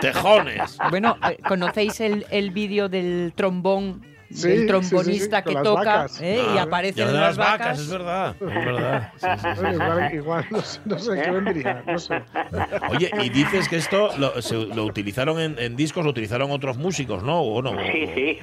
[0.00, 0.78] Tejones.
[0.90, 4.02] Bueno, eh, ¿conocéis el, el vídeo del trombón?
[4.32, 7.58] Sí, sí, trombonista sí, sí, que toca eh, y Ah, aparecen las las vacas.
[7.58, 8.36] vacas, es verdad.
[8.40, 9.12] Es verdad.
[9.16, 9.60] Sí, sí, sí.
[9.60, 11.82] Bueno, igual, igual no, sé, no sé qué vendría.
[11.86, 12.22] No sé.
[12.88, 16.76] Oye, y dices que esto lo, se- lo utilizaron en, en discos, lo utilizaron otros
[16.78, 17.40] músicos, ¿no?
[17.42, 17.70] ¿O no?
[17.92, 18.38] Sí, sí,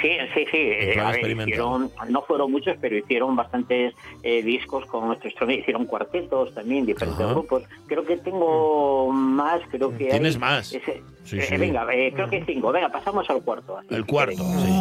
[0.00, 0.56] sí, sí, sí.
[0.58, 5.60] Eh, a ver, hicieron, no fueron muchos, pero hicieron bastantes eh, discos con nuestro instrumento.
[5.62, 7.32] Hicieron cuartetos también, diferentes Ajá.
[7.32, 7.62] grupos.
[7.86, 10.72] Creo que tengo más, creo que Tienes hay- más.
[10.72, 11.56] ese- Sí, eh, sí.
[11.56, 12.70] Venga, eh, creo que cinco.
[12.70, 13.76] Venga, pasamos al cuarto.
[13.78, 14.72] así, El si cuarto, sí.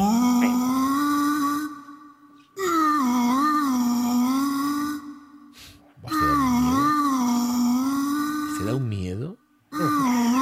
[8.57, 9.37] ¿Se da un miedo?
[9.71, 10.34] ¿Se da un miedo?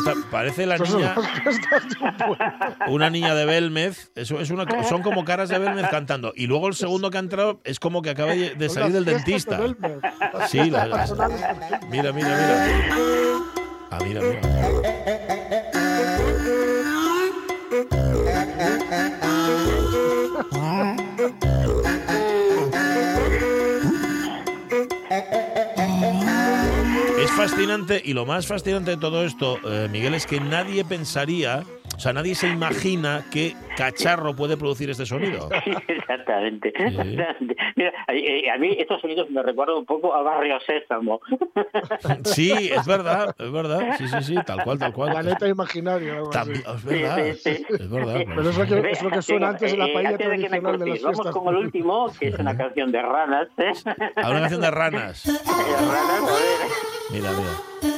[0.00, 1.14] Sea, está- parece la niña,
[2.88, 4.10] una niña de Belmez.
[4.14, 6.32] Eso es una, son como caras de Belmez cantando.
[6.36, 9.58] Y luego el segundo que ha entrado es como que acaba de salir del dentista.
[10.48, 11.10] Sí, la- argentinas.
[11.90, 12.66] Mira, mira, mira.
[13.90, 14.40] Ah, mira, mira.
[27.50, 31.62] Fascinante y lo más fascinante de todo esto, eh, Miguel, es que nadie pensaría,
[31.96, 35.48] o sea, nadie se imagina que cacharro puede producir este sonido.
[35.88, 36.72] Exactamente.
[37.76, 41.20] Mira, eh, a mí estos sonidos me recuerdan un poco a Barrio Sésamo.
[42.24, 43.94] Sí, es verdad, es verdad.
[43.98, 45.10] Sí, sí, sí, tal cual, tal cual.
[45.12, 46.28] Planeta imaginario.
[46.30, 47.74] También- es verdad, Sí, sí, sí.
[47.78, 48.20] es verdad.
[48.34, 50.36] Pero es lo que, es lo que suena antes de la Eh, paella antes de
[50.36, 53.02] que me tradicional de las cortéis, Vamos con el último, que es una canción de
[53.02, 53.48] ranas.
[53.58, 53.72] ¿eh?
[54.16, 55.22] A una canción de ranas.
[55.26, 56.70] De ranas, a ver.
[57.10, 57.95] Mira, mira.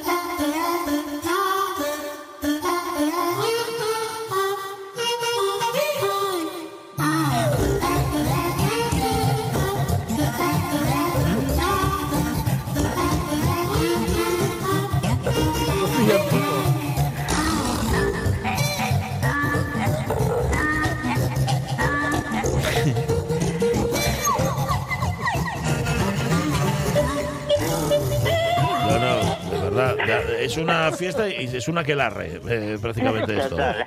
[30.49, 33.51] Es una fiesta y es una quelarre, eh, prácticamente esto.
[33.51, 33.85] Total.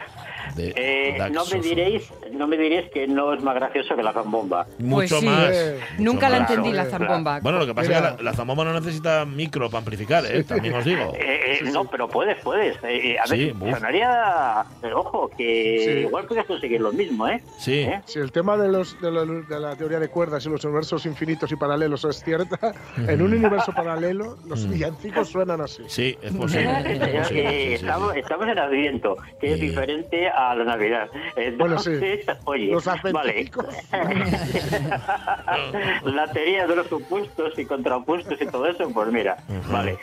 [0.61, 4.13] De Eh, no me diréis, no me diréis que no es más gracioso que la
[4.13, 4.65] zambomba.
[4.79, 5.25] Mucho Pues sí.
[5.25, 5.49] más.
[5.51, 6.49] Eh, Nunca la mucho más.
[6.57, 7.39] entendí la zambomba.
[7.41, 7.99] Bueno, lo que pasa Mira.
[7.99, 10.43] es que la, la zambomba no necesita micro para amplificar, ¿eh?
[10.43, 11.13] También os digo.
[11.21, 12.75] Eh, eh, no, pero puedes, puedes.
[12.83, 13.69] Eh, eh, a Sí, ver, buf.
[13.71, 14.63] sonaría.
[14.81, 15.91] Pero ojo, que Sí.
[16.07, 17.41] igual puedes conseguir lo mismo, ¿eh?
[17.59, 17.79] Sí.
[17.81, 18.01] ¿Eh?
[18.05, 21.05] Si el tema de, los, de, la, de la teoría de cuerdas y los universos
[21.05, 22.73] infinitos y paralelos es cierta,
[23.07, 25.83] en un universo paralelo los villancicos suenan así.
[25.87, 26.71] Sí, es posible.
[26.71, 28.19] es Eh, posible, sí, sí, estamos, sí.
[28.19, 31.09] estamos en Adviento, que es diferente a la Navidad.
[31.57, 31.91] Bueno, sí.
[31.91, 33.51] Entonces, oye, Los vale.
[36.05, 39.37] la teoría de los opuestos y contrapuestos y todo eso, pues mira,
[39.71, 39.97] vale.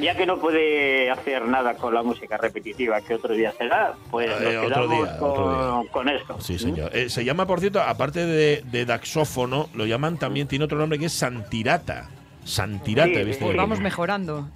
[0.00, 4.28] Ya que no puede hacer nada con la música repetitiva que otro día será, pues
[4.30, 5.92] nos Eh, otro quedamos día, con, otro día.
[5.92, 6.40] con esto.
[6.40, 6.90] Sí, señor.
[6.94, 10.98] Eh, se llama, por cierto, aparte de, de daxófono, lo llaman también, tiene otro nombre
[10.98, 12.08] que es santirata.
[12.44, 13.38] Santirata, Sí, ¿viste?
[13.40, 13.44] sí.
[13.44, 14.48] Pues vamos mejorando.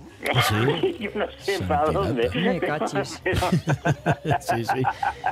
[0.49, 0.97] Sí.
[1.01, 2.31] Yo no sé para dónde.
[2.35, 3.21] Me cachis.
[4.41, 4.83] sí, sí.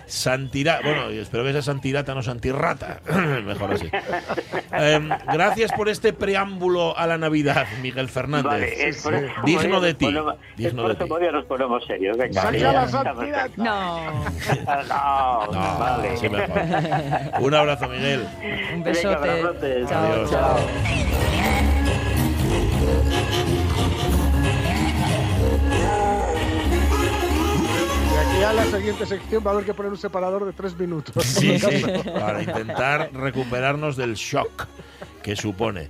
[0.06, 0.82] Santirata.
[0.86, 3.00] Bueno, espero que sea santirata, no santirrata.
[3.44, 3.90] Mejor así.
[4.72, 8.44] Em, gracias por este preámbulo a la Navidad, Miguel Fernández.
[8.50, 11.32] Vale, es por eso Digno de ti, ponemos- digno es por de ti.
[11.32, 12.16] nos ponemos serios.
[12.16, 12.58] Venga, Vale.
[12.60, 13.48] ya ¡Saca la.
[13.56, 14.24] No.
[14.88, 16.16] No, No, vale.
[16.16, 16.60] sí, mejor.
[17.40, 18.26] Un abrazo, Miguel.
[18.74, 19.30] Un Venga, besote.
[19.30, 19.88] abrazotes.
[19.88, 20.30] Chao, Adiós.
[20.30, 20.58] chao.
[28.42, 30.76] Y aquí a la siguiente sección va a haber que poner un separador de tres
[30.76, 31.24] minutos.
[31.24, 34.66] Sí, sí, para intentar recuperarnos del shock
[35.22, 35.88] que supone.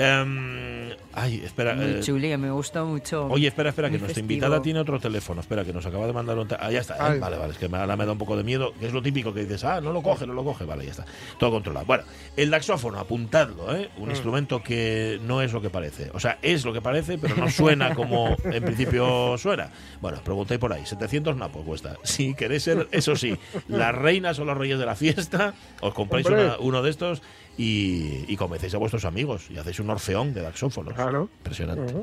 [0.00, 1.74] Em, ay, espera.
[1.74, 3.26] Muy eh, chuli, me gustó mucho.
[3.26, 4.32] Oye, espera, espera, que nuestra festivo.
[4.32, 5.42] invitada tiene otro teléfono.
[5.42, 6.48] Espera, que nos acaba de mandar un.
[6.58, 6.94] Ah, ya está.
[7.14, 7.18] ¿eh?
[7.18, 9.02] Vale, vale, es que me, ahora me da un poco de miedo, que es lo
[9.02, 10.64] típico que dices, ah, no lo coge, no lo coge.
[10.64, 11.04] Vale, ya está.
[11.38, 11.84] Todo controlado.
[11.84, 12.04] Bueno,
[12.36, 13.90] el daxófono, apuntadlo, ¿eh?
[13.98, 14.02] Mm.
[14.02, 16.10] Un instrumento que no es lo que parece.
[16.14, 19.70] O sea, es lo que parece, pero no suena como en principio suena.
[20.00, 20.86] Bueno, preguntáis por ahí.
[20.86, 21.96] 700 napos cuesta.
[22.04, 23.36] Si queréis ser, eso sí,
[23.68, 27.22] las reinas o los reyes de la fiesta, os compráis una- uno de estos
[27.62, 30.94] y, y convencéis a vuestros amigos y hacéis un orfeón de daxófonos.
[30.94, 31.28] Claro.
[31.38, 31.94] Impresionante.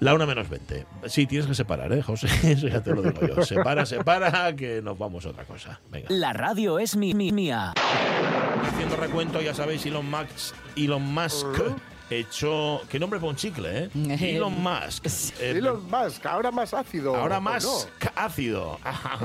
[0.00, 0.86] La una menos 20.
[1.06, 2.28] Sí, tienes que separar, ¿eh, José?
[2.50, 3.42] Eso ya te lo digo yo.
[3.42, 5.80] Separa, separa, que nos vamos a otra cosa.
[5.90, 6.06] Venga.
[6.08, 7.74] La radio es mi, mi- mía.
[8.62, 11.46] Haciendo recuento, ya sabéis, Elon Musk, Elon Musk
[12.10, 12.80] echó...
[12.88, 13.90] ¿Qué nombre para un chicle, eh?
[14.36, 15.06] Elon Musk.
[15.40, 17.14] Eh, Elon Musk, ahora más ácido.
[17.16, 17.70] ahora ¿o más no?
[18.14, 18.78] ácido.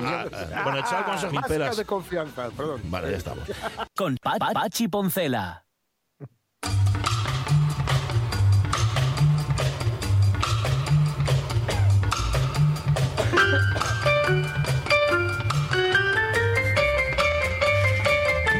[0.63, 1.77] bueno, echado con sus Máscara pelas.
[1.77, 2.81] de confianza, perdón.
[2.85, 3.43] Vale, ya estamos.
[3.95, 5.65] Con Pa- Pa- Pachi Poncela.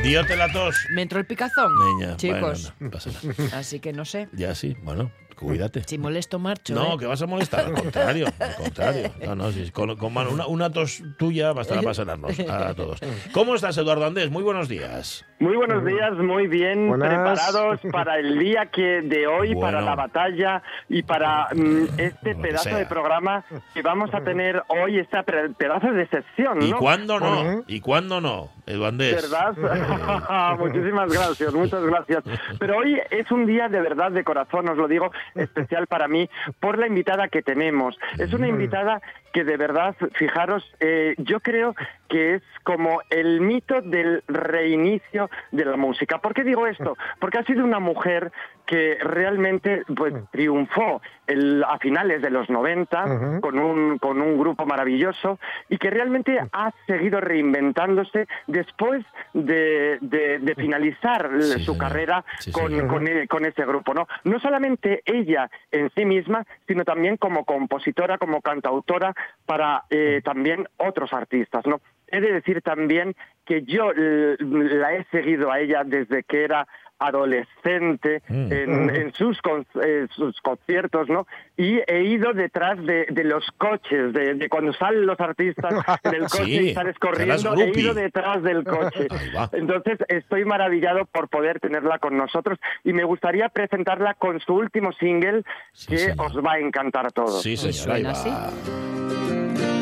[0.03, 0.75] Diote la tos.
[0.89, 2.39] Me entró el picazón, Niña, chicos.
[2.41, 3.57] bueno, no pasa nada.
[3.59, 4.27] Así que no sé.
[4.33, 5.83] Ya sí, bueno, cuídate.
[5.85, 6.73] Si molesto, marcho.
[6.73, 6.97] No, ¿eh?
[6.97, 9.13] que vas a molestar, al contrario, al contrario.
[9.25, 12.99] No, no, sí, con, con mano- una, una tos tuya bastará para sanarnos a todos.
[13.31, 14.31] ¿Cómo estás, Eduardo Andés?
[14.31, 15.23] Muy buenos días.
[15.41, 17.09] Muy buenos días, muy bien Buenas.
[17.09, 19.59] preparados para el día que de hoy, Bueno.
[19.61, 24.61] para la batalla y para mm, este Lo pedazo de programa que vamos a tener
[24.67, 26.77] hoy, este pre- pedazo de sección, ¿Y ¿no?
[26.77, 27.63] cuándo no?
[27.65, 29.15] ¿Y cuándo no, Edu Andés?
[29.15, 30.57] ¿Verdad?
[30.59, 32.23] Muchísimas gracias, muchas gracias.
[32.59, 36.29] Pero hoy es un día de verdad, de corazón, os lo digo, especial para mí,
[36.59, 37.97] por la invitada que tenemos.
[38.19, 39.01] Es una invitada
[39.33, 41.73] que de verdad, fijaros, eh, yo creo
[42.11, 46.17] que es como el mito del reinicio de la música.
[46.19, 46.97] ¿Por qué digo esto?
[47.19, 48.33] Porque ha sido una mujer
[48.65, 53.41] que realmente pues triunfó el- a finales de los 90 Ujú.
[53.41, 60.39] con un con un grupo maravilloso y que realmente ha seguido reinventándose después de, de-
[60.39, 61.77] de finalizar Sí, su señor.
[61.77, 62.87] carrera Sí, con,
[63.27, 68.41] con ese grupo no no solamente ella en sí misma sino también como compositora como
[68.41, 69.13] cantautora
[69.45, 71.79] para eh, también otros artistas no
[72.11, 76.67] he de decir también que yo la he seguido a ella desde que era
[76.99, 78.51] adolescente Mm.
[78.51, 81.25] en, en sus, con- eh, sus conciertos, ¿no?
[81.57, 86.13] Y he ido detrás de, de los coches, de, de cuando salen los artistas en
[86.13, 89.07] el coche Sí, y sales corriendo, he ido detrás del coche.
[89.53, 94.91] Entonces estoy maravillado por poder tenerla con nosotros y me gustaría presentarla con su último
[94.93, 95.43] single
[95.73, 96.27] Sí, que señor.
[96.27, 97.41] os va a encantar a todos.
[97.41, 97.97] Sí, señor,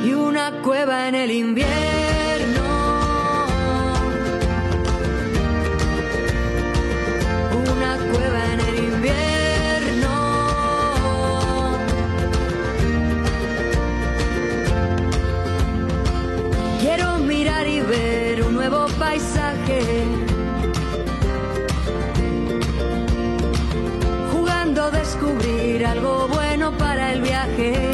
[0.05, 2.18] y una cueva en el invierno.
[24.31, 27.88] Jugando a descubrir algo bueno para el viaje.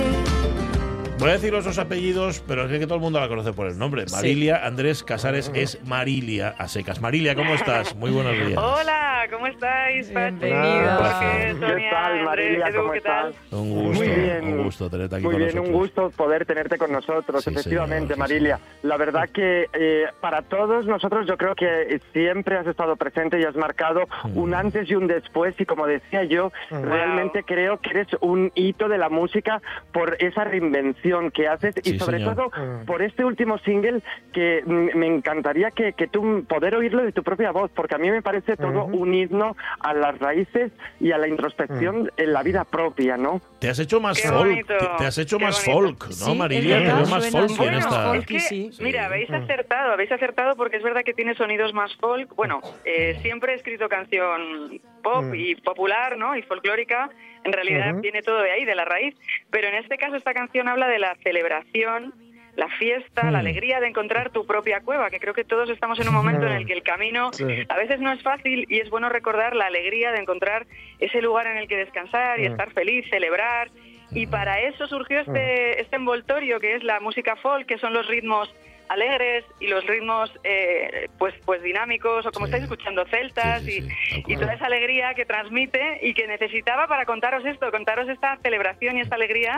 [1.26, 3.66] Voy a decir los dos apellidos, pero es que todo el mundo la conoce por
[3.66, 4.06] el nombre.
[4.12, 7.02] Marilia Andrés Casares es Marilia a secas.
[7.02, 7.96] Marilia, ¿cómo estás?
[7.96, 8.56] Muy buenos días.
[8.56, 10.08] Hola, ¿cómo estáis?
[10.10, 11.56] Bienvenida.
[11.60, 12.72] ¿Qué tal, Marilia?
[12.76, 13.34] ¿Cómo estás?
[13.50, 14.44] Un gusto, Muy bien.
[14.44, 15.68] un gusto tenerte aquí Muy con bien, nosotros.
[15.74, 18.60] un gusto poder tenerte con nosotros, Sí, efectivamente, señor, sí, Marilia.
[18.84, 23.46] La verdad que eh, para todos nosotros yo creo que siempre has estado presente y
[23.46, 24.38] has marcado Mm.
[24.38, 28.88] un antes y un después y como decía yo, realmente creo que eres un hito
[28.90, 29.60] de la música
[29.92, 32.36] por esa reinvención que haces y Sí, sobre señor.
[32.36, 32.52] todo
[32.86, 34.02] por este último single
[34.34, 37.98] que mm, me encantaría que, que tú poder oírlo de tu propia voz, porque a
[37.98, 42.44] mí me parece todo un himno a las raíces y a la introspección en la
[42.44, 43.42] vida propia, ¿no?
[43.60, 44.40] Te has hecho más Qué folk.
[44.50, 45.82] bonito, Te, te has hecho qué más bonito.
[46.06, 46.78] folk, ¿no, Sí, Marilia?
[46.80, 47.54] Te veo más folk así.
[47.54, 48.16] en Bueno, esta.
[48.18, 48.70] es que, Sí.
[48.82, 52.34] mira, habéis acertado, habéis acertado porque es verdad que tiene sonidos más folk.
[52.36, 56.36] Bueno, eh, siempre he escrito canción pop y popular, ¿no?
[56.36, 57.10] Y folclórica.
[57.44, 59.16] En realidad viene todo de ahí, de la raíz.
[59.52, 62.14] Pero en este caso esta canción habla de la celebración,
[62.56, 66.08] la fiesta, la alegría de encontrar tu propia cueva, que creo que todos estamos en
[66.08, 67.44] un momento en el que el camino Sí.
[67.68, 70.66] a veces no es fácil y es bueno recordar la alegría de encontrar
[71.00, 72.52] ese lugar en el que descansar y Mm.
[72.52, 73.70] estar feliz, celebrar.
[74.12, 78.08] Y para eso surgió este, este envoltorio que es la música folk, que son los
[78.08, 78.48] ritmos
[78.90, 82.52] alegres y los ritmos eh, pues pues dinámicos o como Sí.
[82.52, 86.28] estáis escuchando celtas Sí, sí, sí, tal y, toda esa alegría que transmite y que
[86.28, 89.58] necesitaba para contaros esto, contaros esta celebración y esta alegría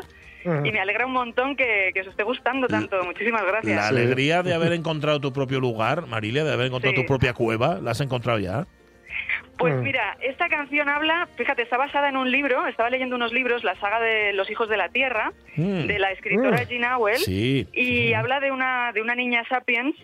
[0.63, 3.03] y me alegra un montón que, que os esté gustando tanto.
[3.03, 3.75] Muchísimas gracias.
[3.75, 7.01] La alegría de haber encontrado tu propio lugar, Marilia, de haber encontrado Sí.
[7.01, 8.65] tu propia cueva, ¿la has encontrado ya?
[9.57, 9.81] Pues Mm.
[9.83, 13.75] mira, esta canción habla, fíjate, está basada en un libro, estaba leyendo unos libros, la
[13.79, 15.87] saga de Los hijos de la tierra, Mm.
[15.87, 16.67] de la escritora Mm.
[16.67, 17.67] Jean Auel, Sí.
[17.73, 19.95] y habla de una, de una niña sapiens,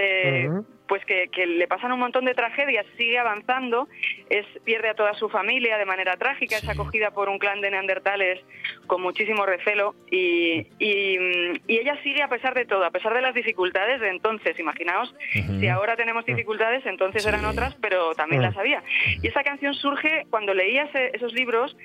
[0.00, 0.66] eh, Ujú.
[0.86, 3.88] pues que, que le pasan un montón de tragedias, sigue avanzando,
[4.30, 7.70] es, pierde a toda su familia de manera trágica, es acogida por un clan de
[7.70, 8.40] neandertales
[8.86, 11.18] con muchísimo recelo y, y,
[11.66, 15.14] y ella sigue a pesar de todo, a pesar de las dificultades de entonces, imaginaos,
[15.60, 17.28] si ahora tenemos dificultades, entonces Sí.
[17.28, 18.82] eran otras, pero también las había.
[19.22, 21.76] Y esa canción surge cuando leía ese- esos libros,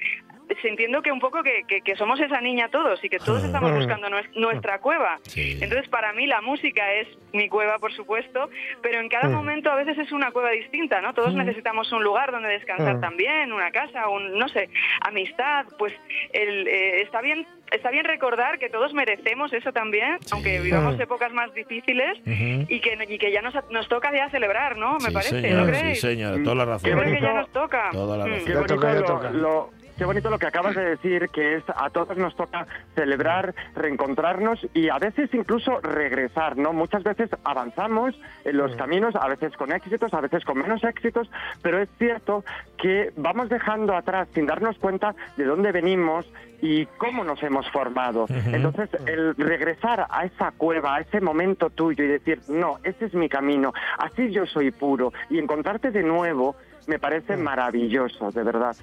[0.61, 3.45] sintiendo que un poco que, que- que somos esa niña todos y que todos Ah.
[3.47, 3.75] estamos Mm.
[3.75, 5.19] buscando nues- nuestra cueva.
[5.23, 5.57] Sí.
[5.61, 8.49] Entonces, para mí la música es mi cueva, por supuesto,
[8.81, 9.33] pero en cada Mm.
[9.33, 11.13] momento a veces es una cueva distinta, ¿no?
[11.13, 11.37] Todos Mm.
[11.39, 13.01] necesitamos un lugar donde descansar Mm.
[13.01, 14.69] también, una casa, un, no sé,
[15.01, 15.65] amistad.
[15.77, 15.93] Pues
[16.33, 20.27] el, eh, está bien está bien recordar que todos merecemos eso también, Sí.
[20.33, 21.01] aunque vivamos Mm.
[21.01, 24.93] épocas más difíciles y que, y que ya nos, nos toca ya celebrar, ¿no?
[24.99, 26.01] Me Sí, parece, señor, ¿no sí, creéis?
[26.01, 26.83] señor, toda la razón.
[26.83, 27.89] Qué Yo creo que ya nos toca.
[27.91, 28.27] Toda la Mm.
[28.29, 28.45] razón.
[28.45, 29.29] Qué Ya bonito, toca, ya lo, toca.
[29.31, 33.53] lo- qué bonito lo que acabas de decir, que es a todos nos toca celebrar,
[33.75, 36.73] reencontrarnos y a veces incluso regresar, ¿no?
[36.73, 41.29] Muchas veces avanzamos en los caminos, a veces con éxitos, a veces con menos éxitos,
[41.61, 42.43] pero es cierto
[42.77, 46.25] que vamos dejando atrás sin darnos cuenta de dónde venimos
[46.61, 48.25] y cómo nos hemos formado.
[48.29, 53.13] Entonces, el regresar a esa cueva, a ese momento tuyo y decir, no, ese es
[53.13, 56.55] mi camino, así yo soy puro, y encontrarte de nuevo,
[56.87, 58.75] me parece maravilloso, de verdad.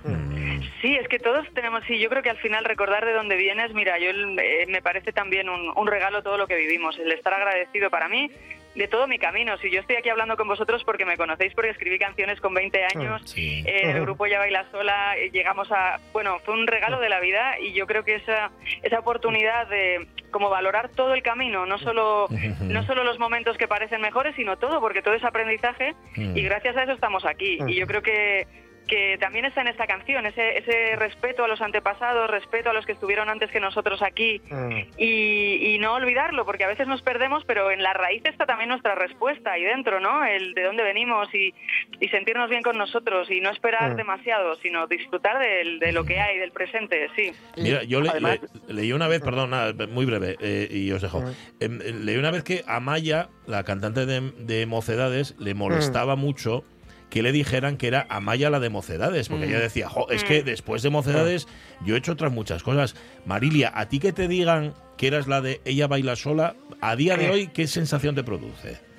[0.81, 3.75] Sí, es que todos tenemos, sí, yo creo que al final recordar de dónde vienes,
[3.75, 7.35] mira, yo eh, me parece también un, un regalo todo lo que vivimos, el estar
[7.35, 8.31] agradecido para mí
[8.75, 9.57] de todo mi camino.
[9.59, 12.85] Si yo estoy aquí hablando con vosotros porque me conocéis, porque escribí canciones con 20
[12.95, 13.65] años, Sí.
[13.67, 17.19] eh, el grupo Ya Baila Sola, eh, llegamos a, bueno, fue un regalo de la
[17.21, 18.51] vida y yo creo que esa,
[18.83, 22.29] esa oportunidad de como valorar todo el camino, no solo,
[22.61, 26.77] no solo los momentos que parecen mejores, sino todo, porque todo es aprendizaje y gracias
[26.77, 27.59] a eso estamos aquí.
[27.67, 28.47] Y yo creo que
[28.91, 32.85] que también está en esta canción, ese, ese respeto a los antepasados, respeto a los
[32.85, 34.79] que estuvieron antes que nosotros aquí Mm.
[34.99, 38.69] y, y no olvidarlo, porque a veces nos perdemos, pero en la raíz está también
[38.71, 40.25] nuestra respuesta ahí dentro, ¿no?
[40.25, 41.55] El de dónde venimos y,
[42.01, 43.97] y sentirnos bien con nosotros y no esperar Mm.
[43.97, 47.33] demasiado, sino disfrutar del- de lo que hay, del presente, sí.
[47.57, 51.01] Mira, yo le- Además- le- leí una vez, perdón, nada, muy breve, eh, y os
[51.01, 51.23] dejo.
[51.61, 56.65] Em, leí una vez que a Maya, la cantante de, de Mocedades, le molestaba mucho
[57.11, 60.43] que le dijeran que era Amaya la de Mocedades, porque ella decía, "Jo, es que
[60.43, 61.49] después de Mocedades
[61.85, 62.95] yo he hecho otras muchas cosas.
[63.27, 67.17] Marilia, a ti que te digan que eras la de Ella baila sola, a día
[67.17, 68.90] de hoy, ¿qué sensación te produce?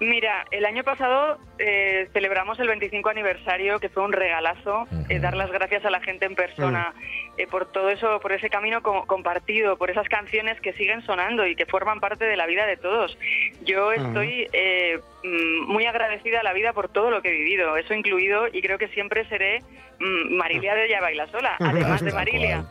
[0.00, 5.36] Mira, el año pasado eh, celebramos el 25 aniversario, que fue un regalazo, eh, dar
[5.36, 6.94] las gracias a la gente en persona
[7.36, 11.46] eh, por todo eso, por ese camino co- compartido, por esas canciones que siguen sonando
[11.46, 13.16] y que forman parte de la vida de todos.
[13.62, 17.76] Yo estoy eh, mm, muy agradecida a la vida por todo lo que he vivido,
[17.76, 19.58] eso incluido, y creo que siempre seré
[19.98, 22.64] mm, Marilia de Ella Baila Sola, además de Marilia.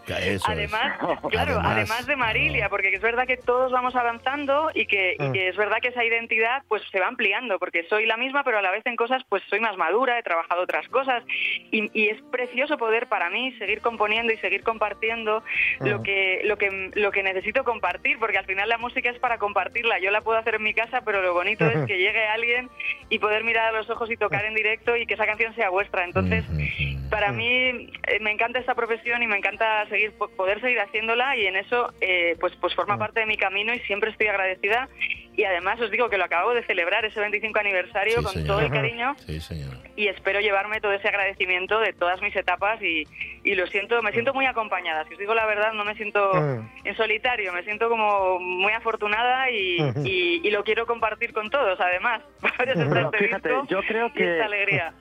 [0.51, 0.97] Además,
[1.29, 5.49] claro, Además, de Marilia, porque es verdad que todos vamos avanzando y que, y que
[5.49, 8.61] es verdad que esa identidad pues se va ampliando, porque soy la misma, pero a
[8.61, 11.21] la vez en cosas pues soy más madura, he trabajado otras cosas
[11.69, 15.43] y, y es precioso poder para mí seguir componiendo y seguir compartiendo
[15.81, 19.37] lo que lo que lo que necesito compartir, porque al final la música es para
[19.37, 19.99] compartirla.
[19.99, 22.69] Yo la puedo hacer en mi casa, pero lo bonito es que llegue alguien
[23.09, 25.69] y poder mirar a los ojos y tocar en directo y que esa canción sea
[25.69, 26.05] vuestra.
[26.05, 26.45] Entonces,
[27.09, 27.45] para mí
[28.07, 31.55] eh, me encanta esta profesión y me encanta seguir po- poder seguir haciéndola y en
[31.55, 34.87] eso eh, pues pues forma parte de mi camino y siempre estoy agradecida
[35.35, 38.59] y además os digo que lo acabo de celebrar ese 25 aniversario Sí, con todo
[38.61, 39.39] el cariño Sí,
[39.95, 43.03] y espero llevarme todo ese agradecimiento de todas mis etapas y,
[43.43, 45.05] y lo siento, me siento muy acompañada.
[45.07, 46.69] Si os digo la verdad, no me siento Mm.
[46.85, 50.01] en solitario, me siento como muy afortunada y, Ujú.
[50.05, 52.21] y- y lo quiero compartir con todos, además.
[52.89, 54.93] Bueno, fíjate, yo creo y que- esta alegría.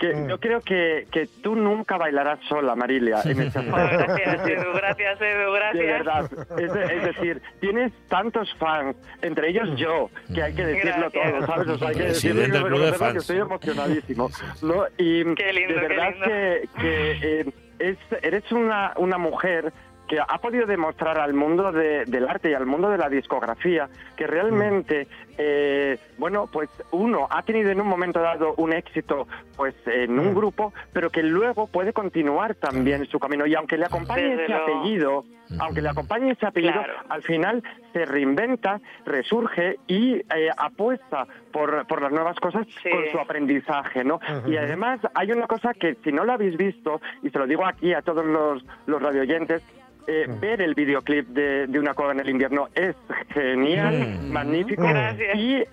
[0.00, 0.28] Que, Mm.
[0.28, 5.20] yo creo que, que tú nunca bailarás sola, Marilia, en ese Oh, gracias, Edu, gracias,
[5.20, 5.74] Edu, gracias.
[5.74, 10.64] De verdad, es, de- es decir, tienes tantos fans, entre ellos yo, que hay que
[10.64, 11.32] decirlo Gracias.
[11.36, 11.68] todo, ¿sabes?
[11.68, 14.30] O sea, hay que decirlo del club de que estoy emocionadísimo,
[14.62, 14.84] ¿no?
[14.96, 16.26] Y Qué lindo, de qué verdad lindo.
[16.26, 19.70] que, que, eh, es- eres una, una mujer
[20.08, 23.88] que ha podido demostrar al mundo de- del arte y al mundo de la discografía
[24.16, 25.06] que realmente,
[25.42, 29.26] eh, bueno, pues uno ha tenido en un momento dado un éxito
[29.56, 33.46] pues en un grupo, pero que luego puede continuar también su camino.
[33.46, 35.24] Y aunque le acompañe Desde ese apellido,
[35.58, 36.92] aunque le acompañe ese apellido, Claro.
[37.08, 37.62] al final
[37.94, 42.90] se reinventa, resurge y eh, apuesta por, por las nuevas cosas Sí.
[42.90, 44.20] con su aprendizaje, ¿no?
[44.46, 47.64] Y además hay una cosa que si no lo habéis visto, y se lo digo
[47.66, 49.62] aquí a todos los, los radioyentes,
[50.06, 52.96] eh, ver el videoclip de, de Una cueva en el invierno es
[53.28, 54.32] genial, Mm.
[54.32, 54.82] magnífico.
[54.82, 55.29] Gracias.
[55.38, 55.64] Y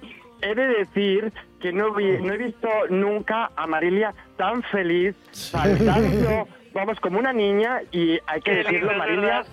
[0.42, 6.48] he de decir que no, vi- no he visto nunca a Marilia tan feliz, saltando,
[6.74, 9.44] vamos, como una niña, y hay que decirlo, Marilia,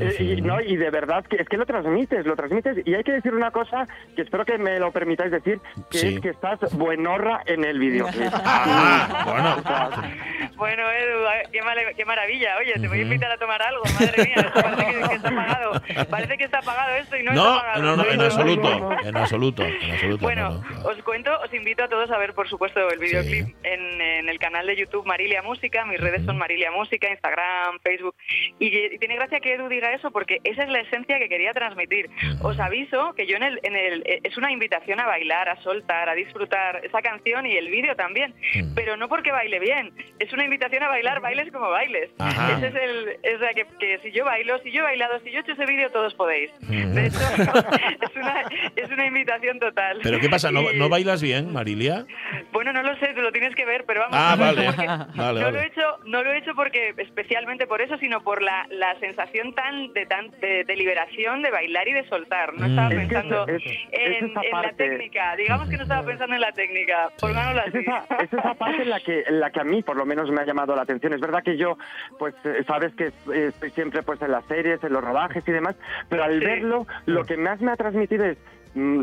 [0.00, 3.02] eh, y, no, y de verdad, que es que lo transmites, lo transmites, y hay
[3.04, 3.86] que decir una cosa
[4.16, 5.60] que espero que me lo permitáis decir,
[5.90, 6.14] que Sí.
[6.14, 8.32] es que estás buenorra en el videoclip.
[8.44, 10.50] Ah, bueno.
[10.56, 11.18] Bueno, Edu,
[11.52, 12.56] qué, male- qué maravilla.
[12.60, 14.34] Oye, te voy a invitar a tomar algo, madre mía.
[14.36, 15.82] Esto parece que, que está pagado.
[16.10, 17.82] Parece que está pagado esto y no, está No, pagado.
[17.82, 20.22] no, no, en absoluto, en absoluto, en absoluto.
[20.22, 20.88] Bueno, no, no.
[20.88, 24.38] os cuento, os invito a todos a ver, por supuesto, el videoclip en, en el
[24.38, 25.84] canal de YouTube Marilia Música.
[25.84, 28.14] Mis redes son Marilia Música, Instagram, Facebook.
[28.58, 31.52] Y, y tiene gracia que Edu diga eso porque esa es la esencia que quería
[31.52, 32.10] transmitir.
[32.42, 35.62] Os aviso que yo en el, en el eh, es una invitación a bailar, a
[35.62, 38.34] soltar, a disfrutar esa canción y el vídeo también.
[38.74, 42.10] Pero no porque baile bien, es una invitación a bailar, bailes como bailes.
[42.18, 42.56] Ajá.
[42.56, 45.30] Ese es el, es la que, que si yo bailo, si yo he bailado, si
[45.30, 46.50] yo he hecho ese vídeo, todos podéis.
[46.68, 47.18] De hecho,
[48.00, 48.44] es una,
[48.76, 50.00] es una invitación total.
[50.02, 50.50] ¿Pero qué pasa?
[50.50, 52.06] ¿No, no bailas bien, Marilia?
[52.52, 54.16] bueno, no lo sé, tú lo tienes que ver, pero vamos.
[54.18, 54.64] Ah, vale.
[54.64, 55.52] Vale, no vale.
[55.52, 58.98] lo he hecho, no lo he hecho porque especialmente por eso, sino por la, la
[59.00, 62.52] sensación tan de tan de, de liberación de bailar y de soltar.
[62.54, 62.92] No estaba Mm.
[62.92, 64.74] Es que pensando es- es en, en la parte.
[64.88, 65.36] técnica.
[65.36, 67.10] Digamos que no estaba pensando en la técnica.
[67.20, 67.78] Pongámoslo Es así.
[67.78, 70.30] esa, es esa parte en la que en la que a mí por lo menos
[70.30, 71.12] me ha llamado la atención.
[71.14, 71.78] Es verdad que yo,
[72.18, 75.52] pues eh, sabes que eh, estoy siempre pues en las series, en los rodajes y
[75.52, 75.76] demás,
[76.08, 76.44] pero al Sí.
[76.44, 78.36] verlo, lo que más me ha transmitido es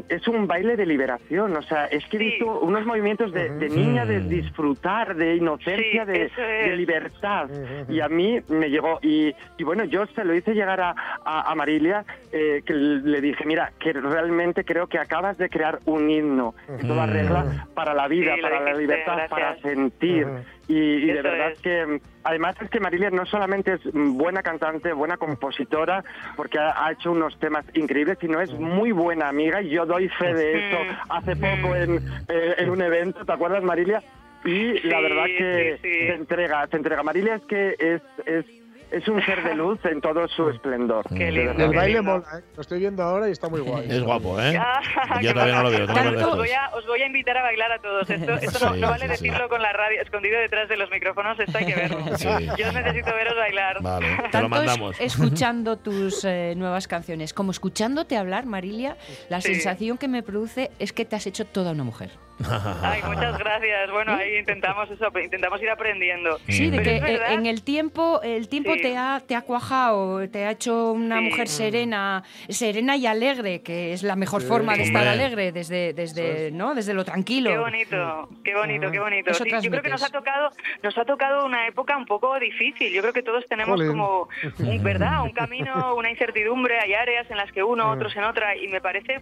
[0.09, 2.26] es un baile de liberación, o sea, es que he Sí.
[2.32, 4.28] visto unos movimientos de, de niña, de Mm.
[4.28, 7.49] disfrutar, de inocencia, Sí, de, libertad.
[7.88, 10.93] Y a mí me llegó, y, y bueno, yo se lo hice llegar a,
[11.24, 15.80] a, a Marilia, eh, que le dije, mira, que realmente creo que acabas de crear
[15.86, 17.11] un himno en toda Mm.
[17.11, 19.30] regla para la vida, Sí, para la libertad, gracias.
[19.30, 20.28] para sentir.
[20.72, 21.59] Y, y de verdad es.
[21.59, 26.03] que, además es que Marilia no solamente es buena cantante, buena compositora,
[26.38, 30.07] porque ha, ha hecho unos temas increíbles, sino es muy buena amiga, y yo doy
[30.09, 31.11] fe de eso Mm.
[31.11, 31.97] hace poco en,
[32.30, 34.01] eh, en un evento, ¿te acuerdas Marilia?
[34.45, 36.07] Y la Sí, verdad que sí, sí.
[36.07, 37.03] se entrega, se entrega.
[37.03, 38.45] Marilia es que es, es,
[38.91, 41.05] es un ser de luz en todo su esplendor.
[41.15, 41.51] Qué lindo.
[41.51, 42.11] El Qué baile lindo.
[42.19, 42.43] mola, ¿eh?
[42.55, 43.87] Lo estoy viendo ahora y está muy guay.
[43.89, 44.57] Es guapo, ¿eh?
[44.61, 47.41] Ah, Yo todavía no lo veo, Tanto, os, voy a, os voy a invitar a
[47.43, 48.09] bailar a todos.
[48.09, 49.23] Esto, esto no, Sí, no vale sí, sí.
[49.25, 51.97] decirlo con la radio, escondido detrás de los micrófonos, esto hay que verlo.
[52.17, 52.27] Sí.
[52.57, 53.81] Yo necesito veros bailar.
[53.81, 54.99] Vale, te lo Tanto mandamos.
[55.01, 58.97] escuchando tus eh, nuevas canciones como escuchándote hablar, Marilia,
[59.29, 59.53] la Sí.
[59.55, 62.11] sensación que me produce es que te has hecho toda una mujer.
[62.83, 63.91] Ay, muchas gracias.
[63.91, 66.37] Bueno, ahí intentamos eso, intentamos ir aprendiendo.
[66.47, 68.81] Sí, de que eh, verdad- en el tiempo, el tiempo Sí.
[68.81, 71.25] te ha te ha cuajado, te ha hecho una Sí.
[71.25, 76.51] mujer serena, serena y alegre, que es la mejor forma de estar alegre desde desde
[76.51, 77.49] no desde lo tranquilo.
[77.51, 79.31] Qué bonito, qué bonito, qué bonito.
[79.31, 80.51] Yo creo que nos ha tocado,
[80.83, 82.91] nos ha tocado una época un poco difícil.
[82.93, 83.91] Yo creo que todos tenemos Jolín.
[83.91, 84.29] como
[84.59, 86.79] un verdad, un camino, una incertidumbre.
[86.79, 89.21] Hay áreas en las que uno, otros en otra, y me parece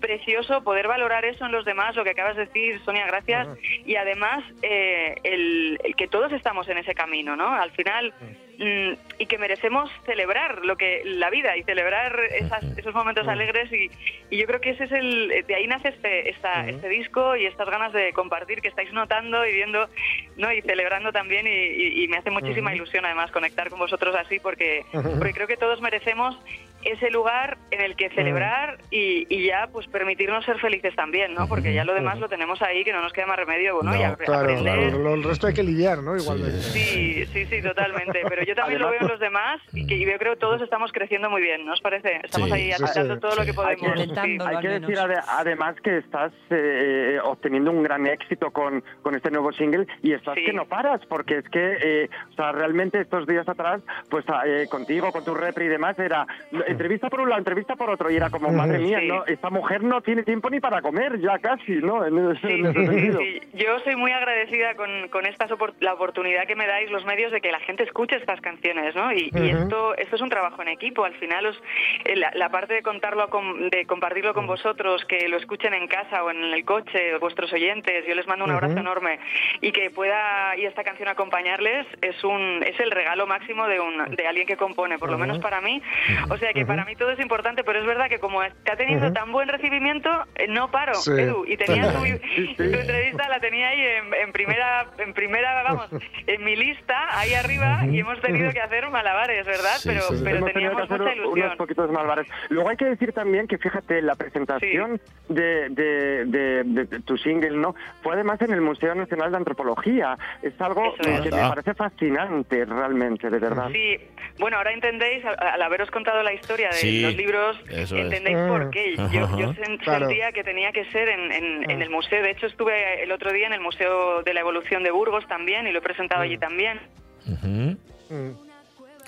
[0.00, 1.94] precioso poder valorar eso en los demás.
[1.96, 3.46] Lo que acabas de decir, Sonia, gracias.
[3.86, 7.48] Y además eh, el, el que todos estamos en ese camino, ¿no?
[7.54, 8.12] Al final
[8.58, 13.72] mm, y que merecemos celebrar lo que la vida y celebrar esas- esos momentos alegres
[13.72, 13.90] y,
[14.30, 17.46] y yo creo que ese es el de ahí nace este esta- este disco y
[17.46, 19.88] estas ganas de compartir que estáis notando y viendo
[20.36, 24.14] no y celebrando también y, y- y me hace muchísima ilusión además conectar con vosotros
[24.16, 24.84] así porque
[25.18, 26.38] porque creo que todos merecemos
[26.84, 31.46] ese lugar en el que celebrar y, y ya pues permitirnos ser felices también no
[31.48, 33.98] porque ya lo demás lo tenemos ahí que no nos queda más remedio bueno y
[34.00, 36.16] No, a- Claro, aprender lo- lo- el resto hay que lidiar, ¿no?
[36.16, 36.58] Igualmente.
[36.60, 38.22] Sí, sí, sí, totalmente.
[38.28, 40.60] Pero yo también lo veo en los demás y que y yo creo que todos
[40.62, 42.20] estamos creciendo muy bien, ¿no os parece?
[42.24, 43.98] Estamos Sí, ahí sí, sí, todo lo que podemos.
[43.98, 44.38] Hay que-.
[44.42, 49.52] Hay decir ade- además que estás eh, obteniendo un gran éxito con, con este nuevo
[49.52, 50.44] single y estás Sí.
[50.44, 54.66] que no paras, porque es que, eh, o sea, realmente estos días atrás, pues eh,
[54.70, 56.26] contigo, con tu repri y demás, era
[56.72, 59.08] entrevista por un lado, entrevista por otro, y era como, madre mía, Sí.
[59.08, 59.24] ¿no?
[59.26, 62.04] esta mujer no tiene tiempo ni para comer, ya casi, ¿no?
[62.04, 63.18] En ese, Sí, en ese sentido.
[63.20, 63.40] sí.
[63.54, 65.46] Yo soy muy agradecida con, con esta
[65.80, 69.12] la oportunidad que me dais los medios de que la gente escuche estas canciones, ¿no?
[69.12, 71.04] Y, esto esto es un trabajo en equipo.
[71.04, 71.62] Al final, os-
[72.04, 75.86] eh, la, la parte de contarlo, con- de compartirlo con vosotros, que lo escuchen en
[75.88, 79.18] casa o en el coche, vuestros oyentes, yo les mando un abrazo enorme
[79.60, 84.04] y que pueda y esta canción acompañarles es un es el regalo máximo de un
[84.16, 85.82] de alguien que compone, por lo menos para mí.
[86.30, 89.06] O sea que para mí todo es importante, pero es verdad que como está teniendo
[89.06, 89.14] Ujú.
[89.14, 91.12] tan buen recibimiento, eh, no paro, Sí.
[91.12, 92.70] Edu, y tenía tu, Sí, tu sí.
[92.74, 95.88] entrevista la tenía ahí en, en primera, en primera, vamos,
[96.26, 99.76] en mi lista, ahí arriba, y hemos tenido que hacer malabares, ¿verdad?
[99.78, 99.90] Sí,
[100.24, 101.56] pero teníamos hacer mucha unos ilusión.
[101.56, 102.26] poquitos malvares.
[102.48, 106.24] Luego hay que decir también que, fíjate, la presentación de, de,
[106.64, 107.74] de- tu single, ¿no?
[108.02, 110.16] Fue además en el Museo Nacional de Antropología.
[110.42, 111.20] Es algo es.
[111.20, 113.68] que me parece fascinante, realmente, de verdad.
[113.72, 113.96] Sí,
[114.38, 117.96] bueno, ahora entendéis, al, al haberos contado la historia historia de Sí, los libros, eso
[117.96, 118.04] es.
[118.04, 118.46] entendéis Ah.
[118.48, 118.96] por qué.
[118.96, 119.36] Yo, yo Ajá.
[119.36, 120.06] sen- Claro.
[120.06, 122.22] sentía que tenía que ser en, en- en el museo.
[122.22, 125.66] De hecho, estuve el otro día en el Museo de la Evolución de Burgos también
[125.66, 126.80] y lo he presentado allí también.
[127.26, 127.76] Ujú.
[128.14, 128.30] Mm.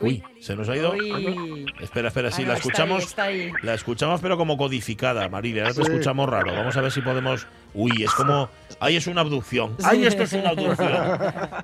[0.01, 0.93] Uy, se nos ha ido.
[0.93, 1.66] Uy.
[1.80, 2.99] Espera, espera, sí, Ah, la no, está escuchamos.
[2.99, 3.53] ahí, está ahí.
[3.62, 5.62] La escuchamos, pero como codificada, Marilia.
[5.62, 5.90] Ahora te Sí.
[5.93, 6.53] escuchamos raro.
[6.53, 7.47] Vamos a ver si podemos.
[7.74, 8.48] Uy, es como.
[8.80, 9.76] Ahí es una abducción.
[9.84, 10.90] Ay, esto es una abducción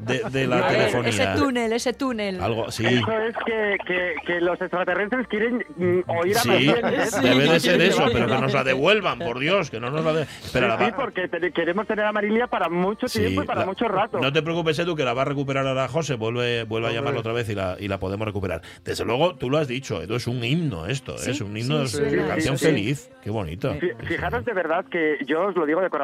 [0.00, 1.08] de, de la telefonía.
[1.08, 2.40] ese túnel, ese túnel.
[2.40, 2.86] Algo, sí.
[2.86, 6.50] Eso es que, que, que los extraterrestres quieren mm, oír a Sí.
[6.68, 6.74] ¿eh?
[7.22, 10.12] debe de ser eso, pero que nos la devuelvan, por Dios, que no nos la
[10.12, 10.20] de...
[10.20, 13.60] La sí, va- porque te- queremos tener a Marilia para mucho Sí, tiempo y para
[13.60, 14.20] la- mucho rato.
[14.20, 16.14] No te preocupes, Edu, que la va a recuperar ahora José.
[16.14, 18.60] Vuelve, vuelve a llamarla otra vez y la, y la podemos recuperar.
[18.84, 21.18] Desde luego, tú lo has dicho, Edu, es un himno esto.
[21.18, 22.64] Sí, es un himno, sí, es sí, una sí, canción sí.
[22.66, 23.10] feliz.
[23.24, 23.74] Qué bonito.
[23.74, 25.97] Fi- Fijaros de verdad que yo os lo digo de corazón,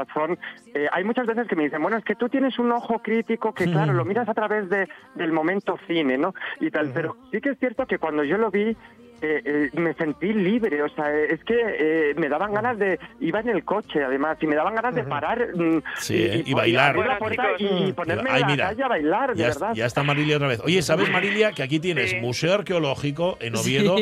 [0.75, 3.53] eh, hay muchas veces que me dicen, bueno, es que tú tienes un ojo crítico
[3.53, 6.35] que, claro, lo miras a través de, del momento cine, ¿no?
[6.61, 8.77] Y tal, pero sí que es cierto que cuando yo lo vi,
[9.23, 12.99] eh, eh, me sentí libre, o sea, eh, es que eh, me daban ganas de,
[13.21, 16.43] iba en el coche además, y me daban ganas de parar mm, Sí, ¿eh?
[16.47, 16.97] y y bailar.
[16.97, 19.75] la puerta y ponerme Ay, en la calle a bailar, de Ya, verdad.
[19.75, 20.61] ya está Marilia otra vez.
[20.65, 22.17] Oye, ¿sabes, Marilia, que aquí tienes Sí.
[22.21, 23.97] Museo Arqueológico en Oviedo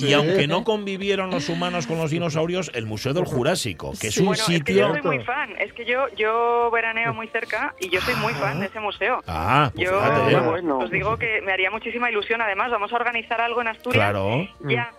[0.00, 4.18] y aunque no convivieron los humanos con los dinosaurios, el Museo del Jurásico, que es
[4.18, 4.92] un Bueno, es que yo sitio...
[4.92, 5.50] soy muy fan.
[5.58, 9.22] Es que yo, yo veraneo muy cerca y yo soy muy fan de ese museo.
[9.26, 10.36] Ah, pues Yo fíjate, ¿eh?
[10.36, 10.78] Ah, bueno.
[10.78, 12.40] os digo que me haría muchísima ilusión.
[12.42, 14.46] Además, vamos a organizar algo en Asturias Claro.
[14.60, 14.90] Ya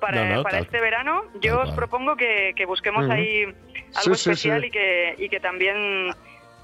[0.00, 1.24] para, No, no, para este verano.
[1.40, 1.76] Yo os cual.
[1.76, 4.66] propongo que, que busquemos ahí algo sí, especial sí.
[4.66, 6.10] y que y que también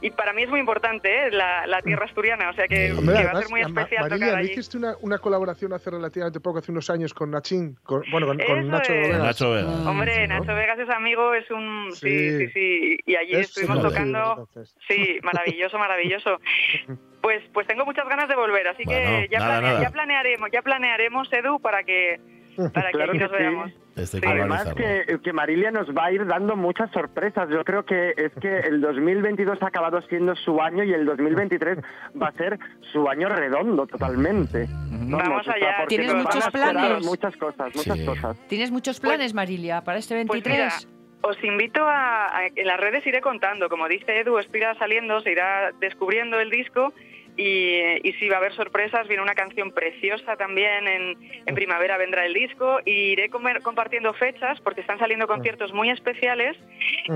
[0.03, 1.30] y para mí es muy importante ¿eh?
[1.30, 2.92] la, la tierra asturiana, o sea que, Sí.
[2.94, 4.53] que Hombre, va a ser muy especial Marilia, tocar ¿no allí.
[4.53, 7.76] hiciste una, una colaboración hace relativamente poco, hace unos años, con Nachín?
[7.82, 8.38] Con, bueno, con,
[8.68, 8.94] Nacho.
[8.94, 9.18] Vegas.
[9.22, 9.51] Nacho.
[9.86, 10.40] Hombre, ¿no?
[10.40, 11.90] Nacho Vegas es amigo, es un...
[11.92, 12.38] Sí, Sí.
[12.38, 12.98] sí, sí.
[13.05, 14.48] Y allí Es estuvimos tocando...
[14.88, 16.38] Sí, maravilloso, maravilloso.
[17.20, 19.82] Pues, pues tengo muchas ganas de volver, así Bueno, que ya, nada, planea- nada.
[19.82, 22.18] ya planearemos, ya planearemos, Edu, para que
[22.74, 23.36] para que Claro que nos sí.
[23.38, 23.70] veamos.
[23.94, 27.48] Que Además que, que Marilia nos va a ir dando muchas sorpresas.
[27.51, 31.78] Yo creo que es que el 2022 ha acabado siendo su año y el 2023
[32.20, 32.59] va a ser
[32.92, 34.68] su año redondo totalmente.
[34.90, 35.74] Vamos o sea, allá.
[35.80, 37.05] porque ¿Tienes nos van a muchos planes?
[37.07, 38.07] Muchas cosas, muchas Sí.
[38.07, 38.38] cosas.
[38.48, 40.86] ¿Tienes muchos planes, Marilia, para este Pues 23?
[40.86, 44.74] mira, os invito a, a- en las redes iré contando, como dice Edu, esto irá
[44.76, 46.94] saliendo, se irá descubriendo el disco
[47.41, 51.16] y, y sí va a haber sorpresas, viene una canción preciosa también, en,
[51.47, 52.80] en primavera vendrá el disco.
[52.84, 56.57] Y iré comer- compartiendo fechas porque están saliendo conciertos muy especiales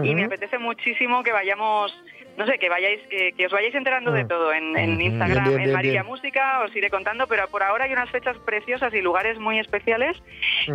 [0.02, 1.92] y me apetece muchísimo que vayamos,
[2.36, 4.28] no sé, que vayáis, que, que os vayáis enterando de Mm.
[4.28, 4.74] todo en.
[5.00, 6.06] Instagram, Bien, bien, en bien.
[6.06, 10.16] Música, os iré contando, pero por ahora hay unas fechas preciosas y lugares muy especiales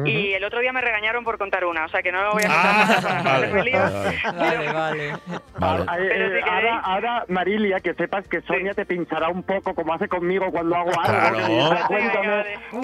[0.05, 2.43] y el otro día me regañaron por contar una, o sea que no lo voy
[2.43, 5.13] a Ah, contar para no vale, vale, Vale, vale.
[5.59, 5.85] Vale.
[5.87, 9.29] Ah, eh, Pero eh, si queréis- ahora, ahora, Marilia, que sepas que Sonia te pinchará
[9.29, 11.37] un poco como hace conmigo cuando hago algo.
[11.37, 12.43] Claro.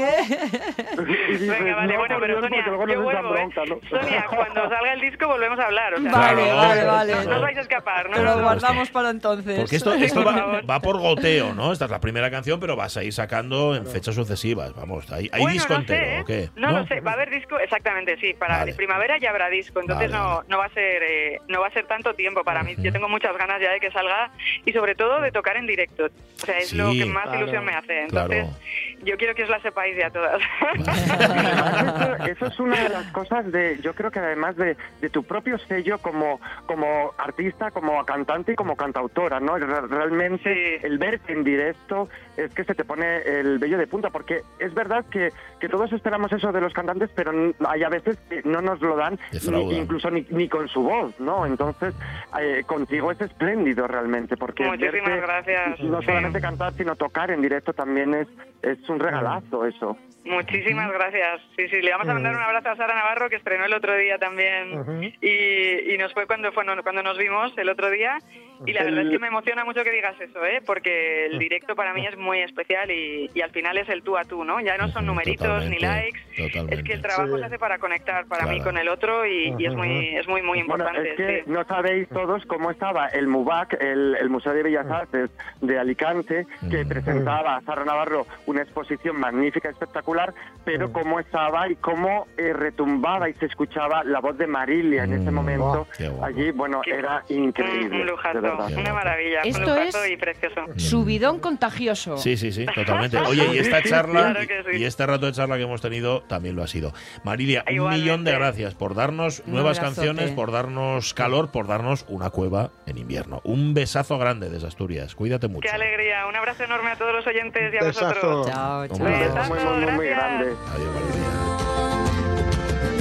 [1.29, 3.21] dices, Venga, vale, "No, bueno, pero Sonia, yo vuelvo, ¿eh?
[3.21, 3.79] bronca, ¿no?
[3.89, 7.15] Sonia, cuando salga el disco volvemos a hablar, o sea, Vale, vale, vale.
[7.15, 8.17] no, no os vais a escapar, ¿no?
[8.65, 9.59] Guardamos para entonces.
[9.59, 10.23] Porque esto, esto
[10.69, 11.71] va, por goteo, ¿no?
[11.71, 14.73] Esta es la primera canción, pero vas a ir sacando en fechas sucesivas.
[14.75, 16.21] Vamos, ¿hay, hay Bueno, disco no entero sé, ¿eh?
[16.21, 16.49] o qué?
[16.55, 18.73] No, lo sé, va a haber disco, exactamente, sí, para Vale.
[18.73, 21.71] primavera ya habrá disco, entonces Vale, no, no va a ser eh, no va a
[21.71, 22.75] ser tanto tiempo para mí.
[22.79, 24.31] Yo tengo muchas ganas ya de que salga
[24.65, 26.05] y sobre todo de tocar en directo.
[26.05, 27.39] O sea, es lo que más Claro.
[27.39, 28.07] ilusión me hace.
[28.09, 28.33] Claro.
[28.33, 28.61] Entonces,
[29.03, 30.41] yo quiero que os la sepáis ya todas.
[30.75, 35.23] Eso, eso es una de las cosas de, yo creo que además de, de tu
[35.23, 39.57] propio sello como, como artista, como cantante como cantautora, ¿no?
[39.57, 40.85] Re- Realmente Sí.
[40.85, 44.73] el verte en directo es que se te pone el vello de punta, porque es
[44.73, 45.29] verdad que,
[45.59, 48.81] que todos esperamos eso de los cantantes, pero n- hay a veces que no nos
[48.81, 49.17] lo dan,
[49.51, 51.45] ni, incluso ni, ni con su voz, ¿no?
[51.45, 51.93] Entonces,
[52.39, 55.79] eh, contigo es espléndido realmente, porque Muchísimas verte gracias.
[55.81, 56.05] no Sí.
[56.07, 58.27] solamente cantar, sino tocar en directo también es,
[58.61, 59.97] es un regalazo eso.
[60.25, 61.39] Muchísimas gracias.
[61.55, 63.95] Sí, sí, le vamos a mandar un abrazo a Sara Navarro, que estrenó el otro
[63.95, 65.13] día también.
[65.21, 68.17] Y, y nos fue cuando, fue cuando nos vimos el otro día.
[68.65, 70.61] Y la verdad es que me emociona mucho que digas eso, ¿eh?
[70.65, 74.17] porque el directo para mí es muy especial y, y al final es el tú
[74.17, 74.59] a tú, ¿no?
[74.61, 76.19] Ya no son numeritos ni totalmente, likes.
[76.37, 76.75] totalmente.
[76.75, 77.39] Es que el trabajo Sí.
[77.39, 78.63] se hace para conectar para mí Claro.
[78.63, 81.09] con el otro y, y es muy es muy muy Bueno, importante.
[81.11, 81.51] es que sí.
[81.51, 85.29] no sabéis todos cómo estaba el MUBAC, el, el Museo de Bellas Artes
[85.61, 86.87] de Alicante, que Mm.
[86.87, 90.33] presentaba a Sara Navarro una exposición magnífica, espectacular,
[90.63, 95.13] pero cómo estaba y cómo eh, retumbaba y se escuchaba la voz de Marilia en
[95.13, 95.87] ese Mm, momento.
[96.23, 98.01] Allí, bueno, Qué- era un, increíble.
[98.01, 98.71] un lujazo, de verdad.
[98.77, 100.61] Una maravilla, Esto un es- y precioso.
[100.77, 102.17] Subidón contagioso.
[102.17, 103.17] Sí, sí, sí, totalmente.
[103.27, 104.77] Oye, y esta charla claro que sí.
[104.79, 106.93] y este rato de charla que hemos tenido también lo ha sido.
[107.23, 110.07] Marilia, un millón de gracias por darnos Un nuevas abrazote.
[110.07, 113.41] canciones, por darnos calor, por darnos una cueva en invierno.
[113.43, 115.15] Un besazo grande desde Asturias.
[115.15, 115.67] Cuídate mucho.
[115.67, 116.27] Qué alegría.
[116.27, 118.05] Un abrazo enorme a todos los oyentes y a Besazo.
[118.07, 118.47] vosotros.
[118.47, 119.05] Chao, Un chao.
[119.05, 119.53] besazo.
[119.53, 120.45] Besazo, Muy, muy, muy, grande.
[120.73, 121.24] Adiós, Marilia.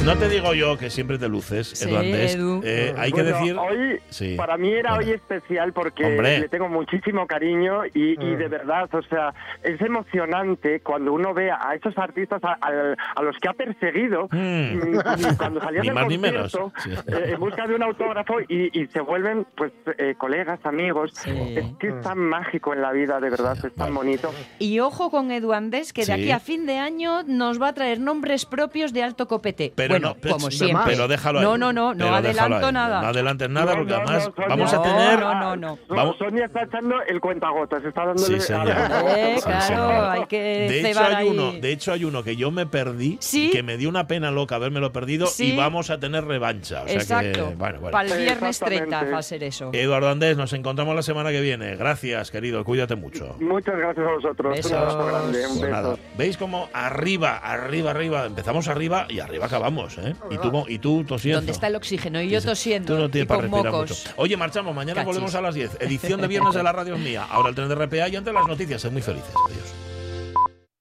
[0.05, 2.35] No te digo yo que siempre te luces, Sí, Edu Andés.
[2.35, 2.61] Edu.
[2.63, 3.57] Eh, hay que decir.
[3.57, 4.35] Hoy, Sí.
[4.37, 5.07] para mí era Bueno.
[5.09, 6.41] hoy especial porque Hombre.
[6.41, 9.33] le tengo muchísimo cariño y, y de verdad, o sea,
[9.63, 14.29] es emocionante cuando uno ve a esos artistas a, a- a los que ha perseguido
[14.31, 14.99] Mm.
[15.39, 16.53] cuando salían Ni del más ni menos.
[16.55, 17.15] concierto Sí.
[17.17, 21.13] eh, en busca de un autógrafo y, y se vuelven pues eh, colegas, amigos.
[21.15, 21.31] Sí.
[21.57, 24.33] Es que es tan mágico en la vida, de verdad, es tan bonito.
[24.59, 27.73] Y ojo con Edu Andés, que de aquí a fin de año nos va a
[27.75, 29.73] traer nombres propios de alto copete.
[29.75, 30.83] Pero bueno, no, pero- como siempre.
[30.87, 31.45] Pero déjalo ahí.
[31.45, 33.03] No, no, no, no adelanto nada.
[33.03, 35.21] No adelantes nada No, porque no, además no, Sonia, vamos a tener.
[35.21, 35.79] no, no, no.
[35.89, 38.69] Vamos- Sonia está echando el cuentagotas, está dándole Sí, señor.
[38.71, 40.05] Eh, Sí, claro, señor.
[40.11, 41.29] hay que De hecho, hay ahí.
[41.29, 43.51] uno, de hecho, hay uno que yo me perdí, Sí.
[43.51, 45.53] que me dio una pena loca habermelo perdido Sí.
[45.53, 46.83] y vamos a tener revancha.
[46.85, 47.49] O sea Exacto.
[47.51, 47.91] que, bueno, bueno.
[47.93, 49.13] Para el viernes 30 Exactamente.
[49.13, 49.71] va a ser eso.
[49.73, 51.77] Eduardo Andés, nos encontramos la semana que viene.
[51.77, 52.65] Gracias, querido.
[52.65, 53.37] Cuídate mucho.
[53.41, 54.57] Muchas gracias a vosotros.
[54.57, 54.73] Besos.
[54.73, 56.03] Un abrazo grande, un Pues nada, beso.
[56.17, 58.27] ¿Veis cómo arriba, arriba, arriba?
[58.27, 60.15] Empezamos arriba y arriba acabamos, ¿eh?
[60.31, 61.39] Y tú, y tú tosiendo.
[61.39, 62.21] ¿Dónde está el oxígeno?
[62.21, 62.95] Y yo tosiendo.
[62.95, 63.91] Tú no y tienes para con respirar mocos.
[64.05, 64.15] mucho.
[64.17, 64.75] Oye, marchamos.
[64.75, 65.07] Mañana Cachis.
[65.07, 65.77] volvemos a las 10.
[65.81, 67.27] Edición de viernes de la radio es mía.
[67.31, 68.81] Ahora el tren de RPA y antes las noticias.
[68.83, 69.31] Sed muy felices.
[69.49, 69.84] Adiós.